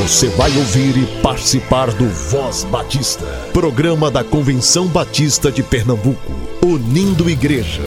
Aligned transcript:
Você 0.00 0.28
vai 0.30 0.50
ouvir 0.56 0.96
e 0.96 1.06
participar 1.20 1.90
do 1.92 2.08
Voz 2.08 2.64
Batista, 2.64 3.26
programa 3.52 4.10
da 4.10 4.24
Convenção 4.24 4.86
Batista 4.86 5.52
de 5.52 5.62
Pernambuco, 5.62 6.32
unindo 6.64 7.28
igreja. 7.28 7.82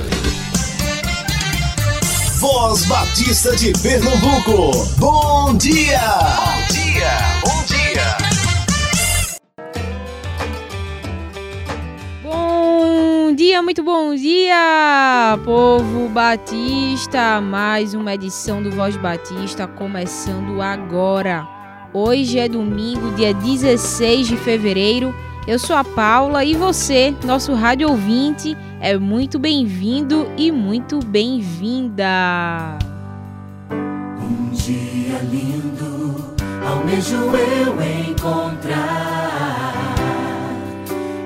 Voz 2.38 2.86
Batista 2.86 3.55
de 3.55 3.73
Pernambuco, 3.82 4.86
bom 5.00 5.57
dia! 5.57 6.00
Bom 6.38 6.68
dia, 6.71 7.18
bom 7.44 7.64
dia! 7.66 8.18
Bom 12.21 13.36
dia, 13.36 13.64
muito 13.64 13.84
bom 13.84 14.14
dia, 14.14 15.39
povo 15.43 16.07
batista! 16.09 17.41
Mais 17.41 17.95
uma 17.95 18.14
edição 18.14 18.61
do 18.61 18.70
Voz 18.70 18.95
Batista 18.98 19.66
começando 19.66 20.61
agora. 20.61 21.53
Hoje 21.96 22.39
é 22.39 22.50
domingo, 22.50 23.11
dia 23.11 23.36
16 23.36 24.28
de 24.28 24.36
fevereiro. 24.36 25.14
Eu 25.47 25.60
sou 25.60 25.75
a 25.75 25.83
Paula 25.83 26.43
e 26.43 26.56
você, 26.56 27.14
nosso 27.24 27.54
rádio 27.54 27.88
ouvinte, 27.88 28.57
é 28.82 28.97
muito 28.97 29.38
bem-vindo 29.38 30.28
e 30.36 30.52
muito 30.52 30.97
bem-vinda. 31.06 32.09
Um 33.69 34.50
dia 34.50 35.19
lindo, 35.30 36.33
almejo 36.67 37.16
eu 37.16 38.09
encontrar 38.09 39.94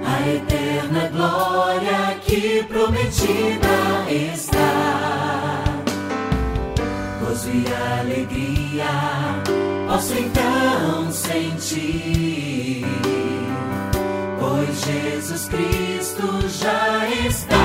a 0.06 0.30
eterna 0.30 1.08
glória 1.16 2.20
que 2.26 2.62
prometida 2.64 4.06
está. 4.12 5.64
Gozo 7.22 7.52
e 7.52 7.66
alegria 8.02 9.48
posso 9.98 10.14
então 10.14 10.57
sentir, 11.28 12.86
pois 14.40 14.82
Jesus 14.86 15.50
Cristo 15.50 16.48
já 16.48 17.10
está 17.28 17.57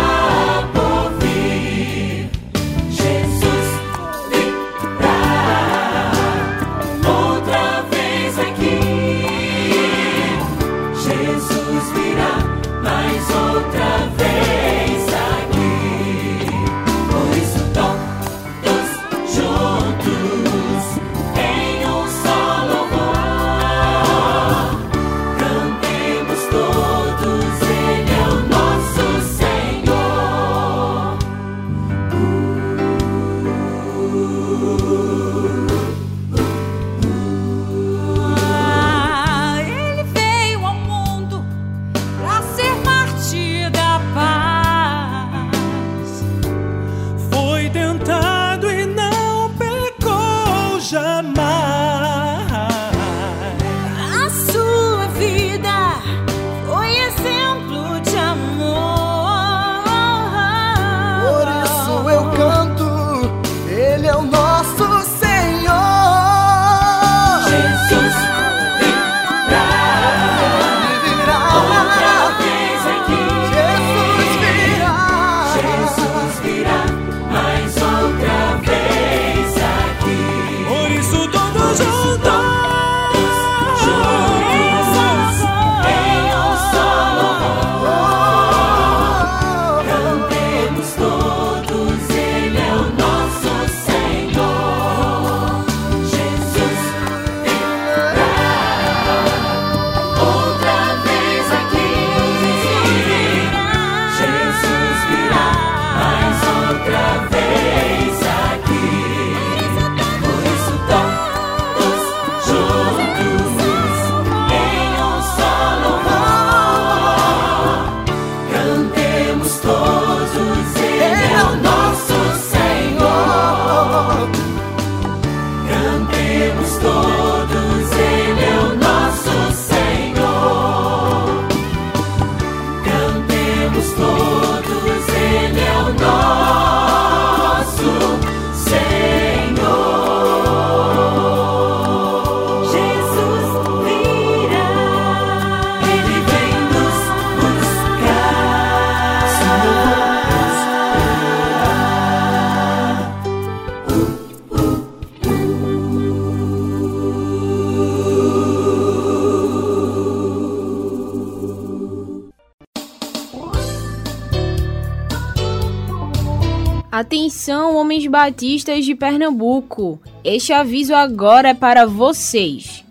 Atenção, 167.02 167.75
homens 167.75 168.06
batistas 168.06 168.85
de 168.85 168.94
Pernambuco! 168.94 170.00
Este 170.23 170.52
aviso 170.52 170.94
agora 170.94 171.49
é 171.49 171.55
para 171.55 171.85
vocês. 171.85 172.85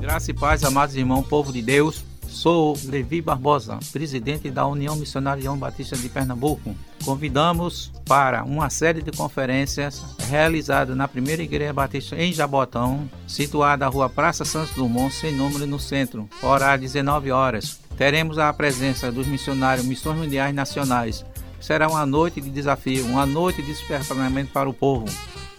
Graça 0.00 0.32
e 0.32 0.34
paz, 0.34 0.64
amados 0.64 0.96
irmãos, 0.96 1.24
povo 1.28 1.52
de 1.52 1.62
Deus. 1.62 2.02
Sou 2.26 2.76
Levi 2.86 3.22
Barbosa, 3.22 3.78
presidente 3.92 4.50
da 4.50 4.66
União 4.66 4.96
Missionária 4.96 5.44
João 5.44 5.56
Batista 5.56 5.96
de 5.96 6.08
Pernambuco. 6.08 6.74
Convidamos 7.04 7.92
para 8.04 8.42
uma 8.42 8.68
série 8.68 9.00
de 9.00 9.12
conferências 9.12 10.02
realizada 10.28 10.96
na 10.96 11.06
primeira 11.06 11.40
igreja 11.40 11.72
batista 11.72 12.16
em 12.16 12.32
Jabotão, 12.32 13.08
situada 13.28 13.84
na 13.84 13.90
rua 13.92 14.10
Praça 14.10 14.44
Santos 14.44 14.74
Dumont, 14.74 15.14
sem 15.14 15.32
número 15.32 15.68
no 15.68 15.78
centro, 15.78 16.28
horário 16.42 16.82
19 16.82 17.30
horas. 17.30 17.85
Teremos 17.96 18.38
a 18.38 18.52
presença 18.52 19.10
dos 19.10 19.26
missionários 19.26 19.86
Missões 19.86 20.18
Mundiais 20.18 20.54
Nacionais. 20.54 21.24
Será 21.60 21.88
uma 21.88 22.04
noite 22.04 22.40
de 22.40 22.50
desafio, 22.50 23.06
uma 23.06 23.24
noite 23.24 23.62
de 23.62 23.68
despertamento 23.68 24.52
para 24.52 24.68
o 24.68 24.74
povo. 24.74 25.06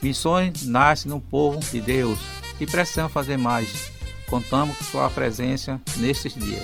Missões 0.02 0.66
nascem 0.66 1.10
no 1.10 1.20
povo 1.20 1.60
de 1.60 1.82
Deus 1.82 2.20
e 2.60 2.66
precisamos 2.66 3.12
fazer 3.12 3.38
mais. 3.38 3.92
Contamos 4.30 4.78
com 4.78 4.84
sua 4.84 5.10
presença 5.10 5.82
nesses 5.98 6.36
dias. 6.36 6.64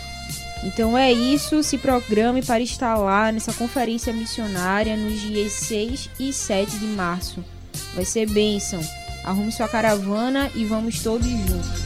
Então 0.64 0.98
é 0.98 1.12
isso, 1.12 1.62
se 1.64 1.78
programe 1.78 2.42
para 2.42 2.62
estar 2.62 2.96
lá 2.96 3.32
nessa 3.32 3.52
conferência 3.54 4.14
missionária 4.14 4.96
nos 4.96 5.20
dias 5.20 5.52
6 5.54 6.10
e 6.20 6.32
7 6.32 6.78
de 6.78 6.86
março. 6.86 7.44
Vai 7.96 8.06
ser 8.06 8.30
bênção. 8.30 8.80
Arrume 9.26 9.52
sua 9.52 9.68
caravana 9.68 10.50
e 10.56 10.64
vamos 10.66 11.02
todos 11.02 11.28
juntos. 11.28 11.83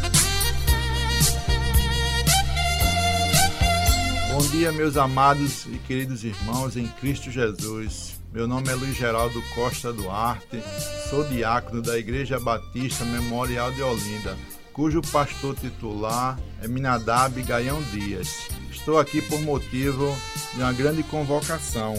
Bom 4.37 4.45
dia, 4.49 4.71
meus 4.71 4.97
amados 4.97 5.65
e 5.65 5.79
queridos 5.79 6.23
irmãos 6.23 6.77
em 6.77 6.87
Cristo 6.87 7.31
Jesus. 7.31 8.21
Meu 8.31 8.47
nome 8.47 8.69
é 8.69 8.75
Luiz 8.75 8.95
Geraldo 8.95 9.41
Costa 9.55 9.91
Duarte, 9.91 10.61
sou 11.09 11.23
diácono 11.23 11.81
da 11.81 11.97
Igreja 11.97 12.39
Batista 12.39 13.03
Memorial 13.03 13.71
de 13.71 13.81
Olinda, 13.81 14.37
cujo 14.73 15.01
pastor 15.01 15.55
titular 15.55 16.39
é 16.61 16.67
Minadab 16.67 17.41
Gaião 17.41 17.81
Dias. 17.91 18.47
Estou 18.69 18.99
aqui 18.99 19.23
por 19.23 19.41
motivo 19.41 20.15
de 20.53 20.61
uma 20.61 20.71
grande 20.71 21.01
convocação 21.01 21.95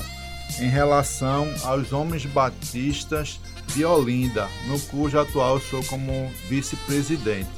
em 0.60 0.68
relação 0.68 1.52
aos 1.64 1.92
homens 1.92 2.24
batistas 2.24 3.40
de 3.74 3.84
Olinda, 3.84 4.46
no 4.68 4.78
cujo 4.78 5.18
atual 5.18 5.60
sou 5.60 5.82
como 5.86 6.30
vice-presidente. 6.48 7.50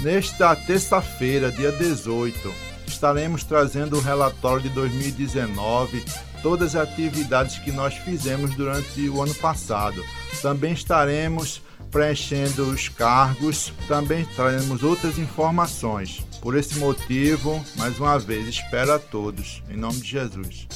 Nesta 0.00 0.54
terça-feira, 0.54 1.50
dia 1.50 1.72
18, 1.72 2.71
estaremos 2.86 3.44
trazendo 3.44 3.96
o 3.96 4.00
relatório 4.00 4.62
de 4.62 4.68
2019, 4.70 6.04
todas 6.42 6.74
as 6.74 6.88
atividades 6.88 7.58
que 7.58 7.72
nós 7.72 7.94
fizemos 7.94 8.54
durante 8.54 9.08
o 9.08 9.22
ano 9.22 9.34
passado. 9.34 10.04
Também 10.40 10.72
estaremos 10.72 11.62
preenchendo 11.90 12.70
os 12.70 12.88
cargos, 12.88 13.72
também 13.86 14.24
traremos 14.24 14.82
outras 14.82 15.18
informações. 15.18 16.24
Por 16.40 16.56
esse 16.56 16.78
motivo, 16.78 17.62
mais 17.76 17.98
uma 18.00 18.18
vez, 18.18 18.48
espero 18.48 18.94
a 18.94 18.98
todos, 18.98 19.62
em 19.68 19.76
nome 19.76 20.00
de 20.00 20.08
Jesus. 20.08 20.66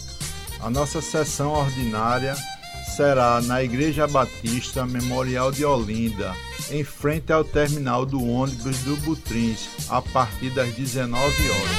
A 0.60 0.70
nossa 0.70 1.00
sessão 1.00 1.52
ordinária 1.52 2.36
será 2.96 3.42
na 3.42 3.62
Igreja 3.62 4.06
Batista 4.06 4.86
Memorial 4.86 5.52
de 5.52 5.66
Olinda, 5.66 6.32
em 6.70 6.82
frente 6.82 7.30
ao 7.30 7.44
terminal 7.44 8.06
do 8.06 8.26
ônibus 8.26 8.78
do 8.78 8.96
Butrins, 9.02 9.68
a 9.90 10.00
partir 10.00 10.48
das 10.48 10.72
19 10.72 11.20
horas. 11.50 11.76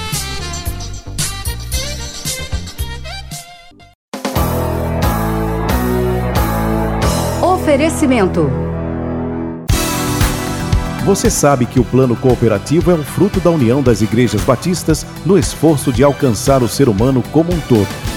Oferecimento. 7.42 8.48
Você 11.04 11.32
sabe 11.32 11.66
que 11.66 11.80
o 11.80 11.84
plano 11.84 12.16
cooperativo 12.16 12.92
é 12.92 12.94
um 12.94 13.04
fruto 13.04 13.40
da 13.40 13.50
união 13.50 13.82
das 13.82 14.02
igrejas 14.02 14.42
batistas 14.42 15.04
no 15.26 15.36
esforço 15.40 15.92
de 15.92 16.04
alcançar 16.04 16.62
o 16.62 16.68
ser 16.68 16.88
humano 16.88 17.24
como 17.32 17.52
um 17.52 17.60
todo. 17.62 18.17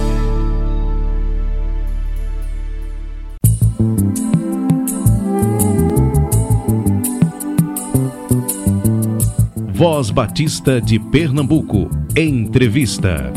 Voz 9.81 10.11
Batista 10.11 10.79
de 10.79 10.99
Pernambuco. 10.99 11.89
Entrevista. 12.15 13.33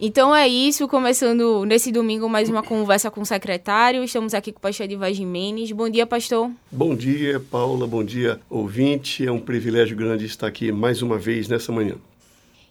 Então 0.00 0.34
é 0.34 0.48
isso, 0.48 0.88
começando 0.88 1.66
nesse 1.66 1.92
domingo 1.92 2.26
mais 2.26 2.48
uma 2.48 2.62
conversa 2.62 3.10
com 3.10 3.20
o 3.20 3.26
secretário. 3.26 4.02
Estamos 4.02 4.32
aqui 4.32 4.50
com 4.50 4.56
o 4.56 4.62
pastor 4.62 4.84
Edivar 4.84 5.12
Jimenez. 5.12 5.70
Bom 5.72 5.90
dia, 5.90 6.06
pastor. 6.06 6.50
Bom 6.70 6.94
dia, 6.94 7.38
Paula. 7.38 7.86
Bom 7.86 8.02
dia, 8.02 8.40
ouvinte. 8.48 9.26
É 9.26 9.30
um 9.30 9.38
privilégio 9.38 9.94
grande 9.94 10.24
estar 10.24 10.46
aqui 10.46 10.72
mais 10.72 11.02
uma 11.02 11.18
vez 11.18 11.48
nessa 11.48 11.70
manhã. 11.70 11.96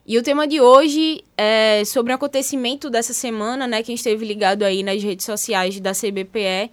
E 0.04 0.18
o 0.18 0.24
tema 0.24 0.48
de 0.48 0.60
hoje 0.60 1.24
é 1.38 1.84
sobre 1.86 2.14
o 2.14 2.16
acontecimento 2.16 2.90
dessa 2.90 3.14
semana, 3.14 3.68
né? 3.68 3.84
Quem 3.84 3.94
esteve 3.94 4.26
ligado 4.26 4.64
aí 4.64 4.82
nas 4.82 5.04
redes 5.04 5.24
sociais 5.24 5.80
da 5.80 5.92
CBPE 5.92 6.72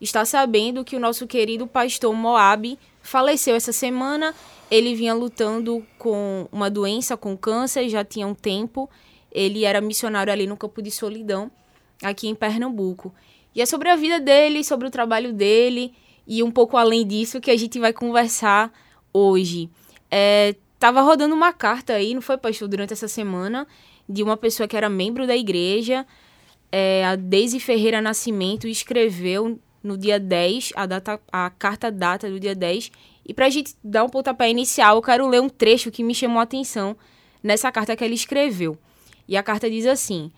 está 0.00 0.24
sabendo 0.24 0.82
que 0.82 0.96
o 0.96 1.00
nosso 1.00 1.26
querido 1.26 1.66
pastor 1.66 2.14
Moab 2.14 2.78
faleceu 3.02 3.54
essa 3.54 3.72
semana. 3.72 4.34
Ele 4.70 4.94
vinha 4.94 5.14
lutando 5.14 5.84
com 5.98 6.48
uma 6.52 6.70
doença, 6.70 7.16
com 7.16 7.36
câncer, 7.36 7.88
já 7.88 8.04
tinha 8.04 8.26
um 8.26 8.34
tempo. 8.34 8.88
Ele 9.32 9.64
era 9.64 9.80
missionário 9.80 10.32
ali 10.32 10.46
no 10.46 10.56
Campo 10.56 10.80
de 10.80 10.90
Solidão, 10.90 11.50
aqui 12.02 12.28
em 12.28 12.34
Pernambuco. 12.34 13.12
E 13.54 13.60
é 13.60 13.66
sobre 13.66 13.88
a 13.88 13.96
vida 13.96 14.20
dele, 14.20 14.62
sobre 14.62 14.86
o 14.86 14.90
trabalho 14.90 15.32
dele 15.32 15.92
e 16.26 16.42
um 16.42 16.50
pouco 16.50 16.76
além 16.76 17.04
disso 17.06 17.40
que 17.40 17.50
a 17.50 17.56
gente 17.56 17.78
vai 17.80 17.92
conversar 17.92 18.72
hoje. 19.12 19.68
É, 20.08 20.54
tava 20.78 21.00
rodando 21.00 21.34
uma 21.34 21.52
carta 21.52 21.94
aí, 21.94 22.14
não 22.14 22.22
foi, 22.22 22.38
pastor, 22.38 22.68
durante 22.68 22.92
essa 22.92 23.08
semana, 23.08 23.66
de 24.08 24.22
uma 24.22 24.36
pessoa 24.36 24.68
que 24.68 24.76
era 24.76 24.88
membro 24.88 25.26
da 25.26 25.36
igreja, 25.36 26.06
é, 26.70 27.04
a 27.04 27.16
Deise 27.16 27.58
Ferreira 27.58 28.00
Nascimento, 28.00 28.68
escreveu 28.68 29.58
no 29.82 29.96
dia 29.98 30.20
10, 30.20 30.72
a, 30.76 30.86
data, 30.86 31.20
a 31.32 31.50
carta 31.50 31.90
data 31.90 32.30
do 32.30 32.38
dia 32.38 32.54
10, 32.54 32.92
e 33.30 33.32
para 33.32 33.46
a 33.46 33.48
gente 33.48 33.76
dar 33.84 34.02
um 34.02 34.08
pontapé 34.08 34.50
inicial, 34.50 34.96
eu 34.96 35.02
quero 35.02 35.28
ler 35.28 35.40
um 35.40 35.48
trecho 35.48 35.92
que 35.92 36.02
me 36.02 36.12
chamou 36.12 36.40
a 36.40 36.42
atenção 36.42 36.96
nessa 37.40 37.70
carta 37.70 37.94
que 37.94 38.02
ele 38.02 38.16
escreveu. 38.16 38.76
E 39.28 39.36
a 39.36 39.42
carta 39.44 39.70
diz 39.70 39.86
assim: 39.86 40.32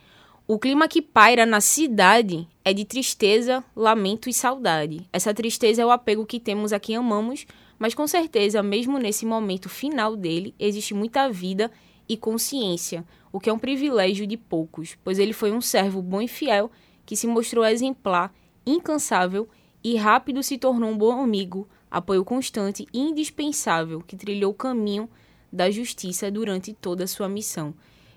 O 0.47 0.59
clima 0.59 0.87
que 0.87 1.01
paira 1.01 1.47
na 1.47 1.63
cidade 1.63 2.47
é 2.63 2.75
de 2.75 2.85
tristeza, 2.85 3.65
lamento 3.75 4.29
e 4.29 4.33
saudade. 4.35 5.09
Essa 5.11 5.33
tristeza 5.33 5.81
é 5.81 5.87
o 5.87 5.91
apego 5.91 6.27
que 6.27 6.39
temos 6.39 6.71
a 6.71 6.79
quem 6.79 6.95
amamos, 6.95 7.47
mas 7.79 7.95
com 7.95 8.07
certeza, 8.07 8.63
mesmo 8.63 8.99
nesse 8.99 9.25
momento 9.25 9.71
final 9.71 10.15
dele, 10.15 10.55
existe 10.59 10.93
muita 10.93 11.31
vida 11.31 11.71
e 12.07 12.15
consciência, 12.15 13.07
o 13.33 13.41
que 13.41 13.49
é 13.49 13.53
um 13.55 13.59
privilégio 13.59 14.27
de 14.27 14.37
poucos, 14.37 14.99
pois 15.03 15.19
ele 15.19 15.33
foi 15.33 15.51
um 15.51 15.63
servo 15.63 16.03
bom 16.03 16.21
e 16.21 16.29
fiel 16.29 16.71
que 17.07 17.17
se 17.17 17.27
mostrou 17.27 17.65
exemplar, 17.65 18.31
incansável 18.67 19.49
e 19.83 19.97
rápido 19.97 20.43
se 20.43 20.59
tornou 20.59 20.91
um 20.91 20.99
bom 20.99 21.23
amigo, 21.23 21.67
apoio 21.93 22.25
constante 22.25 22.87
e 22.93 22.99
indispensável 22.99 24.01
que 24.01 24.17
trilhou 24.17 24.51
o 24.51 24.55
caminho 24.55 25.09
da 25.53 25.71
justiça 25.71 26.31
durante 26.31 26.73
toda 26.73 27.05
a 27.05 27.07
sua 27.07 27.29
missão. 27.29 27.75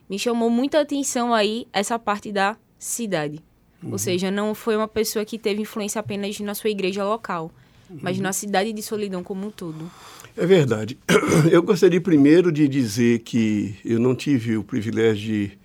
Me 0.09 0.17
chamou 0.17 0.49
muita 0.49 0.79
atenção 0.79 1.33
aí 1.33 1.67
essa 1.73 1.99
parte 1.99 2.31
da 2.31 2.55
cidade. 2.79 3.43
Uhum. 3.83 3.91
Ou 3.91 3.97
seja, 3.97 4.31
não 4.31 4.55
foi 4.55 4.77
uma 4.77 4.87
pessoa 4.87 5.25
que 5.25 5.37
teve 5.37 5.61
influência 5.61 5.99
apenas 5.99 6.39
na 6.39 6.55
sua 6.55 6.69
igreja 6.69 7.03
local, 7.03 7.51
uhum. 7.89 7.99
mas 8.01 8.17
na 8.17 8.31
cidade 8.31 8.71
de 8.71 8.81
Solidão 8.81 9.21
como 9.21 9.45
um 9.45 9.51
todo. 9.51 9.91
É 10.37 10.45
verdade. 10.45 10.97
Eu 11.51 11.61
gostaria 11.61 11.99
primeiro 11.99 12.51
de 12.51 12.67
dizer 12.67 13.19
que 13.19 13.75
eu 13.83 13.99
não 13.99 14.15
tive 14.15 14.57
o 14.57 14.63
privilégio 14.63 15.47
de 15.47 15.57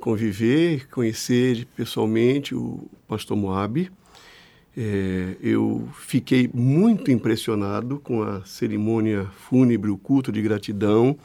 conviver, 0.00 0.88
conhecer 0.88 1.66
pessoalmente 1.76 2.54
o 2.54 2.88
pastor 3.08 3.36
Moab. 3.36 3.90
É, 4.76 5.36
eu 5.40 5.88
fiquei 6.00 6.50
muito 6.52 7.10
impressionado 7.10 8.00
com 8.00 8.22
a 8.22 8.44
cerimônia 8.44 9.26
fúnebre, 9.48 9.90
o 9.90 9.96
culto 9.96 10.32
de 10.32 10.42
gratidão 10.42 11.16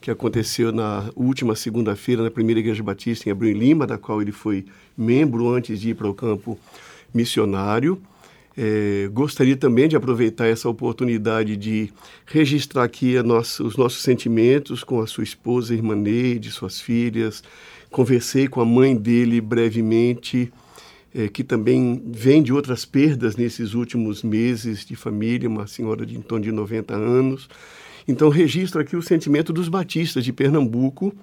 que 0.00 0.10
aconteceu 0.10 0.72
na 0.72 1.10
última 1.14 1.54
segunda-feira 1.54 2.22
na 2.22 2.30
primeira 2.30 2.60
igreja 2.60 2.82
batista 2.82 3.28
em 3.28 3.32
Abreu 3.32 3.52
Lima, 3.52 3.86
da 3.86 3.98
qual 3.98 4.22
ele 4.22 4.32
foi 4.32 4.64
membro 4.96 5.48
antes 5.48 5.80
de 5.80 5.90
ir 5.90 5.94
para 5.94 6.08
o 6.08 6.14
campo 6.14 6.58
missionário. 7.12 8.00
É, 8.56 9.08
gostaria 9.12 9.56
também 9.56 9.88
de 9.88 9.96
aproveitar 9.96 10.46
essa 10.46 10.68
oportunidade 10.68 11.56
de 11.56 11.92
registrar 12.26 12.84
aqui 12.84 13.22
nossa, 13.22 13.62
os 13.62 13.76
nossos 13.76 14.02
sentimentos 14.02 14.82
com 14.82 15.00
a 15.00 15.06
sua 15.06 15.24
esposa, 15.24 15.74
irmã 15.74 15.94
Neide, 15.94 16.50
suas 16.50 16.80
filhas. 16.80 17.42
Conversei 17.90 18.48
com 18.48 18.60
a 18.60 18.64
mãe 18.64 18.96
dele 18.96 19.40
brevemente 19.40 20.52
é, 21.14 21.28
que 21.28 21.42
também 21.42 22.02
vem 22.06 22.42
de 22.42 22.52
outras 22.52 22.84
perdas 22.84 23.36
nesses 23.36 23.74
últimos 23.74 24.22
meses 24.22 24.84
de 24.84 24.94
família, 24.94 25.48
uma 25.48 25.66
senhora 25.66 26.06
de 26.06 26.16
em 26.16 26.20
torno 26.22 26.44
de 26.44 26.52
90 26.52 26.94
anos. 26.94 27.48
Então, 28.06 28.28
registro 28.28 28.80
aqui 28.80 28.96
o 28.96 29.02
sentimento 29.02 29.52
dos 29.52 29.68
batistas 29.68 30.24
de 30.24 30.32
Pernambuco. 30.32 31.14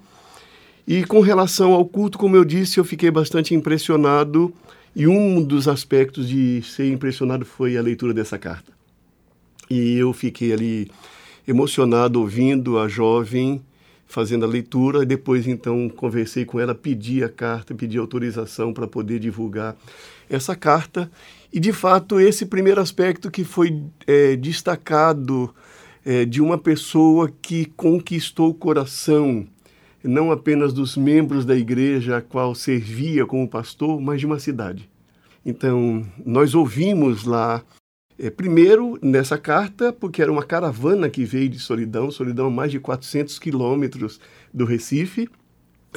E 0.87 1.03
com 1.03 1.19
relação 1.19 1.73
ao 1.73 1.85
culto, 1.85 2.17
como 2.17 2.35
eu 2.35 2.45
disse, 2.45 2.79
eu 2.79 2.85
fiquei 2.85 3.11
bastante 3.11 3.53
impressionado. 3.53 4.53
E 4.95 5.07
um 5.07 5.43
dos 5.43 5.67
aspectos 5.67 6.27
de 6.27 6.61
ser 6.63 6.91
impressionado 6.91 7.45
foi 7.45 7.77
a 7.77 7.81
leitura 7.81 8.13
dessa 8.13 8.37
carta. 8.37 8.71
E 9.69 9.97
eu 9.97 10.13
fiquei 10.13 10.53
ali 10.53 10.89
emocionado 11.47 12.19
ouvindo 12.19 12.77
a 12.77 12.87
jovem 12.87 13.61
fazendo 14.07 14.45
a 14.45 14.47
leitura, 14.47 15.03
e 15.03 15.05
depois 15.05 15.45
então 15.45 15.89
conversei 15.89 16.45
com 16.45 16.59
ela, 16.59 16.73
pedi 16.73 17.23
a 17.23 17.29
carta, 17.29 17.75
pedi 17.75 17.97
autorização 17.97 18.73
para 18.73 18.87
poder 18.87 19.19
divulgar 19.19 19.75
essa 20.29 20.55
carta. 20.55 21.11
E 21.51 21.59
de 21.59 21.73
fato, 21.73 22.19
esse 22.19 22.45
primeiro 22.45 22.81
aspecto 22.81 23.29
que 23.29 23.43
foi 23.43 23.83
é, 24.05 24.35
destacado 24.35 25.53
é, 26.05 26.23
de 26.23 26.41
uma 26.41 26.57
pessoa 26.57 27.31
que 27.41 27.65
conquistou 27.65 28.49
o 28.49 28.53
coração, 28.53 29.45
não 30.03 30.31
apenas 30.31 30.71
dos 30.71 30.95
membros 30.95 31.43
da 31.45 31.55
igreja 31.55 32.17
a 32.17 32.21
qual 32.21 32.55
servia 32.55 33.25
como 33.25 33.47
pastor, 33.47 33.99
mas 33.99 34.21
de 34.21 34.25
uma 34.25 34.39
cidade. 34.39 34.89
Então, 35.45 36.05
nós 36.25 36.53
ouvimos 36.55 37.23
lá 37.23 37.63
primeiro, 38.35 38.97
nessa 39.01 39.37
carta, 39.37 39.93
porque 39.93 40.21
era 40.21 40.31
uma 40.31 40.43
caravana 40.43 41.09
que 41.09 41.23
veio 41.23 41.49
de 41.49 41.59
Solidão, 41.59 42.09
Solidão 42.09 42.47
a 42.47 42.51
mais 42.51 42.71
de 42.71 42.79
400 42.79 43.37
quilômetros 43.37 44.19
do 44.53 44.65
Recife, 44.65 45.29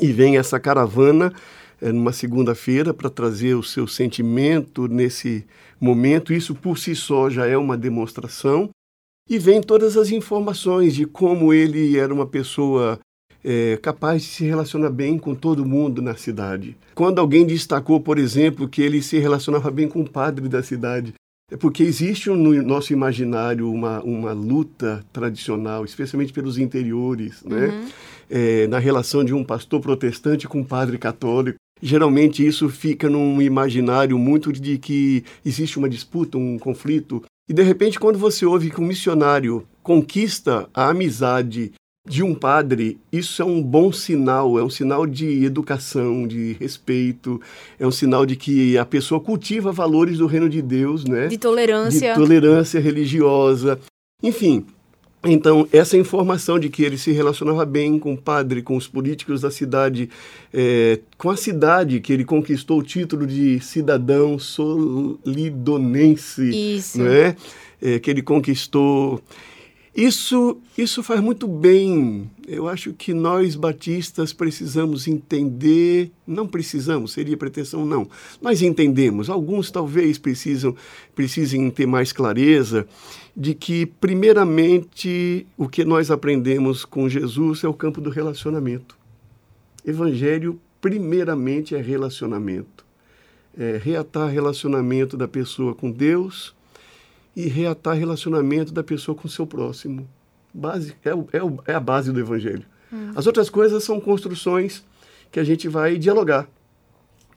e 0.01 0.13
vem 0.13 0.37
essa 0.37 0.61
caravana 0.61 1.33
é, 1.81 1.91
numa 1.91 2.13
segunda-feira 2.13 2.93
para 2.93 3.09
trazer 3.09 3.55
o 3.55 3.63
seu 3.63 3.87
sentimento 3.87 4.87
nesse 4.87 5.47
momento. 5.81 6.33
Isso 6.33 6.55
por 6.55 6.79
si 6.79 6.95
só 6.95 7.31
já 7.31 7.47
é 7.47 7.57
uma 7.57 7.77
demonstração. 7.77 8.71
E 9.29 9.39
vem 9.39 9.61
todas 9.63 9.97
as 9.97 10.11
informações 10.11 10.95
de 10.95 11.07
como 11.07 11.55
ele 11.55 11.97
era 11.97 12.13
uma 12.13 12.27
pessoa 12.27 12.99
é, 13.45 13.79
capaz 13.81 14.23
de 14.23 14.29
se 14.29 14.45
relacionar 14.45 14.91
bem 14.91 15.19
com 15.19 15.35
todo 15.35 15.65
mundo 15.65 16.03
na 16.03 16.17
cidade. 16.17 16.77
Quando 16.95 17.21
alguém 17.21 17.47
destacou, 17.47 18.01
por 18.01 18.19
exemplo, 18.19 18.69
que 18.69 18.83
ele 18.83 19.01
se 19.01 19.19
relacionava 19.19 19.71
bem 19.71 19.89
com 19.89 20.01
o 20.01 20.11
padre 20.11 20.49
da 20.49 20.63
cidade, 20.63 21.15
é 21.51 21.57
porque 21.57 21.83
existe 21.83 22.31
no 22.31 22.63
nosso 22.63 22.93
imaginário 22.93 23.71
uma, 23.71 24.01
uma 24.03 24.33
luta 24.33 25.05
tradicional, 25.13 25.85
especialmente 25.85 26.33
pelos 26.33 26.57
interiores, 26.57 27.43
né? 27.45 27.67
Uhum. 27.67 27.89
É, 28.33 28.67
na 28.69 28.79
relação 28.79 29.25
de 29.25 29.35
um 29.35 29.43
pastor 29.43 29.81
protestante 29.81 30.47
com 30.47 30.61
um 30.61 30.65
padre 30.65 30.97
católico. 30.97 31.59
Geralmente 31.83 32.47
isso 32.47 32.69
fica 32.69 33.09
num 33.09 33.43
imaginário 33.43 34.17
muito 34.17 34.53
de 34.53 34.79
que 34.79 35.25
existe 35.45 35.79
uma 35.79 35.89
disputa, 35.89 36.39
um 36.39 36.57
conflito. 36.57 37.25
E 37.49 37.53
de 37.53 37.63
repente, 37.63 37.99
quando 37.99 38.19
você 38.19 38.47
ouve 38.47 38.71
que 38.71 38.81
um 38.81 38.87
missionário 38.87 39.67
conquista 39.83 40.69
a 40.73 40.91
amizade 40.91 41.73
de 42.11 42.23
um 42.25 42.35
padre, 42.35 42.99
isso 43.13 43.41
é 43.41 43.45
um 43.45 43.63
bom 43.63 43.93
sinal, 43.93 44.59
é 44.59 44.65
um 44.65 44.69
sinal 44.69 45.07
de 45.07 45.45
educação, 45.45 46.27
de 46.27 46.55
respeito, 46.55 47.41
é 47.79 47.87
um 47.87 47.93
sinal 47.93 48.27
de 48.27 48.35
que 48.35 48.77
a 48.77 48.85
pessoa 48.85 49.21
cultiva 49.21 49.71
valores 49.71 50.19
do 50.19 50.27
reino 50.27 50.49
de 50.49 50.61
Deus, 50.61 51.05
né? 51.05 51.29
De 51.29 51.39
tolerância. 51.39 52.13
De 52.13 52.19
tolerância 52.19 52.81
religiosa. 52.81 53.79
Enfim, 54.21 54.67
então, 55.23 55.69
essa 55.73 55.97
informação 55.97 56.59
de 56.59 56.69
que 56.69 56.83
ele 56.83 56.99
se 56.99 57.13
relacionava 57.13 57.65
bem 57.65 57.97
com 57.97 58.15
o 58.15 58.19
padre, 58.19 58.61
com 58.61 58.77
os 58.77 58.89
políticos 58.89 59.43
da 59.43 59.51
cidade, 59.53 60.11
é, 60.53 60.99
com 61.17 61.31
a 61.31 61.37
cidade, 61.37 62.01
que 62.01 62.13
ele 62.13 62.25
conquistou 62.25 62.81
o 62.81 62.83
título 62.83 63.25
de 63.25 63.61
cidadão 63.61 64.37
solidonense, 64.37 66.51
Isso. 66.77 67.01
né? 67.01 67.37
É, 67.81 68.01
que 68.01 68.11
ele 68.11 68.23
conquistou. 68.23 69.23
Isso, 69.95 70.59
isso 70.79 71.03
faz 71.03 71.21
muito 71.21 71.49
bem. 71.49 72.31
Eu 72.47 72.69
acho 72.69 72.93
que 72.93 73.13
nós 73.13 73.57
batistas 73.57 74.33
precisamos 74.33 75.09
entender, 75.09 76.13
não 76.25 76.47
precisamos, 76.47 77.13
seria 77.13 77.37
pretensão 77.37 77.85
não. 77.85 78.09
Nós 78.41 78.63
entendemos, 78.63 79.29
alguns 79.29 79.71
talvez 79.71 80.17
precisam 80.17 80.77
precisem 81.15 81.69
ter 81.71 81.87
mais 81.87 82.13
clareza 82.13 82.87
de 83.37 83.53
que 83.53 83.85
primeiramente 83.85 85.47
o 85.57 85.69
que 85.69 85.85
nós 85.85 86.11
aprendemos 86.11 86.85
com 86.85 87.09
Jesus 87.09 87.65
é 87.65 87.69
o 87.69 87.75
campo 87.75 88.01
do 88.01 88.11
relacionamento. 88.11 88.97
Evangelho 89.85 90.61
primeiramente 90.81 91.75
é 91.75 91.81
relacionamento. 91.81 92.85
É 93.59 93.81
reatar 93.83 94.31
relacionamento 94.31 95.17
da 95.17 95.27
pessoa 95.27 95.75
com 95.75 95.91
Deus 95.91 96.55
e 97.45 97.49
reatar 97.49 97.97
relacionamento 97.97 98.73
da 98.73 98.83
pessoa 98.83 99.17
com 99.17 99.27
o 99.27 99.31
seu 99.31 99.47
próximo. 99.47 100.09
Base, 100.53 100.95
é, 101.05 101.15
o- 101.15 101.29
é, 101.33 101.43
o- 101.43 101.59
é 101.67 101.75
a 101.75 101.81
base 101.81 102.13
do 102.13 102.21
Evangelho. 102.21 102.65
As 103.15 103.27
outras 103.27 103.49
coisas 103.49 103.85
são 103.85 104.01
construções 104.01 104.85
que 105.31 105.39
a 105.39 105.45
gente 105.45 105.69
vai 105.69 105.97
dialogar. 105.97 106.49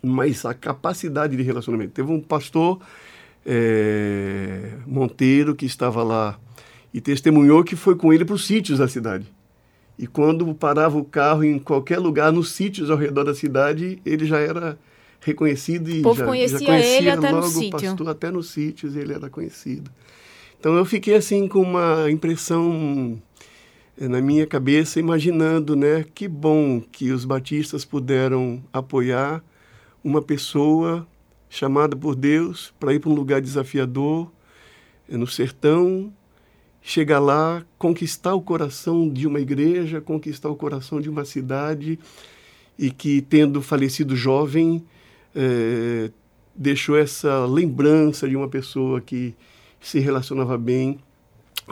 Mas 0.02 0.46
a 0.46 0.54
capacidade 0.54 1.38
de 1.38 1.44
relacionamento. 1.44 1.92
Teve 1.94 2.12
um 2.12 2.20
pastor 2.20 2.80
é, 3.46 4.72
Monteiro 4.86 5.56
que 5.56 5.66
estava 5.66 6.02
lá 6.04 6.40
e 6.94 7.02
testemunhou 7.02 7.64
que 7.64 7.76
foi 7.76 7.96
com 7.96 8.12
ele 8.14 8.26
para 8.26 8.36
os 8.36 8.46
sítios 8.46 8.80
da 8.80 8.88
cidade. 8.88 9.26
E 9.98 10.08
quando 10.08 10.54
parava 10.56 10.98
o 10.98 11.04
carro 11.06 11.44
em 11.44 11.60
qualquer 11.60 12.00
lugar, 12.00 12.32
nos 12.32 12.52
sítios 12.52 12.90
ao 12.90 12.98
redor 12.98 13.24
da 13.24 13.36
cidade, 13.36 14.00
ele 14.06 14.26
já 14.26 14.40
era 14.40 14.78
reconhecido 15.24 15.90
e 15.90 16.00
O 16.00 16.04
povo 16.04 16.20
já, 16.20 16.26
conhecia 16.26 16.60
já 16.60 16.66
conhecia 16.66 16.98
ele 16.98 17.10
até 17.10 17.32
no 17.32 17.36
logo 17.38 17.48
o 17.48 17.52
sítio. 17.52 17.72
pastor, 17.72 18.10
até 18.10 18.32
nos 18.32 18.50
sítios 18.50 18.96
ele 18.96 19.14
era 19.14 19.30
conhecido. 19.30 19.90
Então 20.60 20.76
eu 20.76 20.86
fiquei 20.86 21.16
assim 21.16 21.48
com 21.48 21.62
uma 21.62 22.10
impressão 22.10 23.22
eh, 24.00 24.08
na 24.08 24.22
minha 24.22 24.48
cabeça, 24.48 25.00
imaginando, 25.00 25.76
né, 25.76 26.06
que 26.14 26.28
bom 26.28 26.82
que 26.82 27.12
os 27.12 27.26
batistas 27.26 27.84
puderam 27.84 28.64
apoiar 28.72 29.44
uma 30.04 30.22
pessoa 30.22 31.08
chamada 31.50 31.96
por 31.96 32.16
Deus 32.16 32.74
para 32.80 32.94
ir 32.94 33.00
para 33.00 33.10
um 33.10 33.14
lugar 33.14 33.42
desafiador, 33.42 34.32
eh, 35.10 35.18
no 35.18 35.28
sertão, 35.28 36.12
chegar 36.82 37.20
lá, 37.20 37.64
conquistar 37.78 38.34
o 38.34 38.42
coração 38.42 39.10
de 39.10 39.26
uma 39.26 39.40
igreja, 39.40 40.02
conquistar 40.02 40.50
o 40.50 40.56
coração 40.56 41.00
de 41.00 41.10
uma 41.10 41.24
cidade, 41.24 41.98
e 42.78 42.92
que, 42.92 43.22
tendo 43.22 43.62
falecido 43.62 44.16
jovem, 44.16 44.84
eh, 45.36 46.12
deixou 46.56 46.98
essa 46.98 47.46
lembrança 47.46 48.28
de 48.28 48.36
uma 48.36 48.48
pessoa 48.48 49.02
que 49.02 49.34
se 49.82 50.00
relacionava 50.00 50.58
bem. 50.58 51.00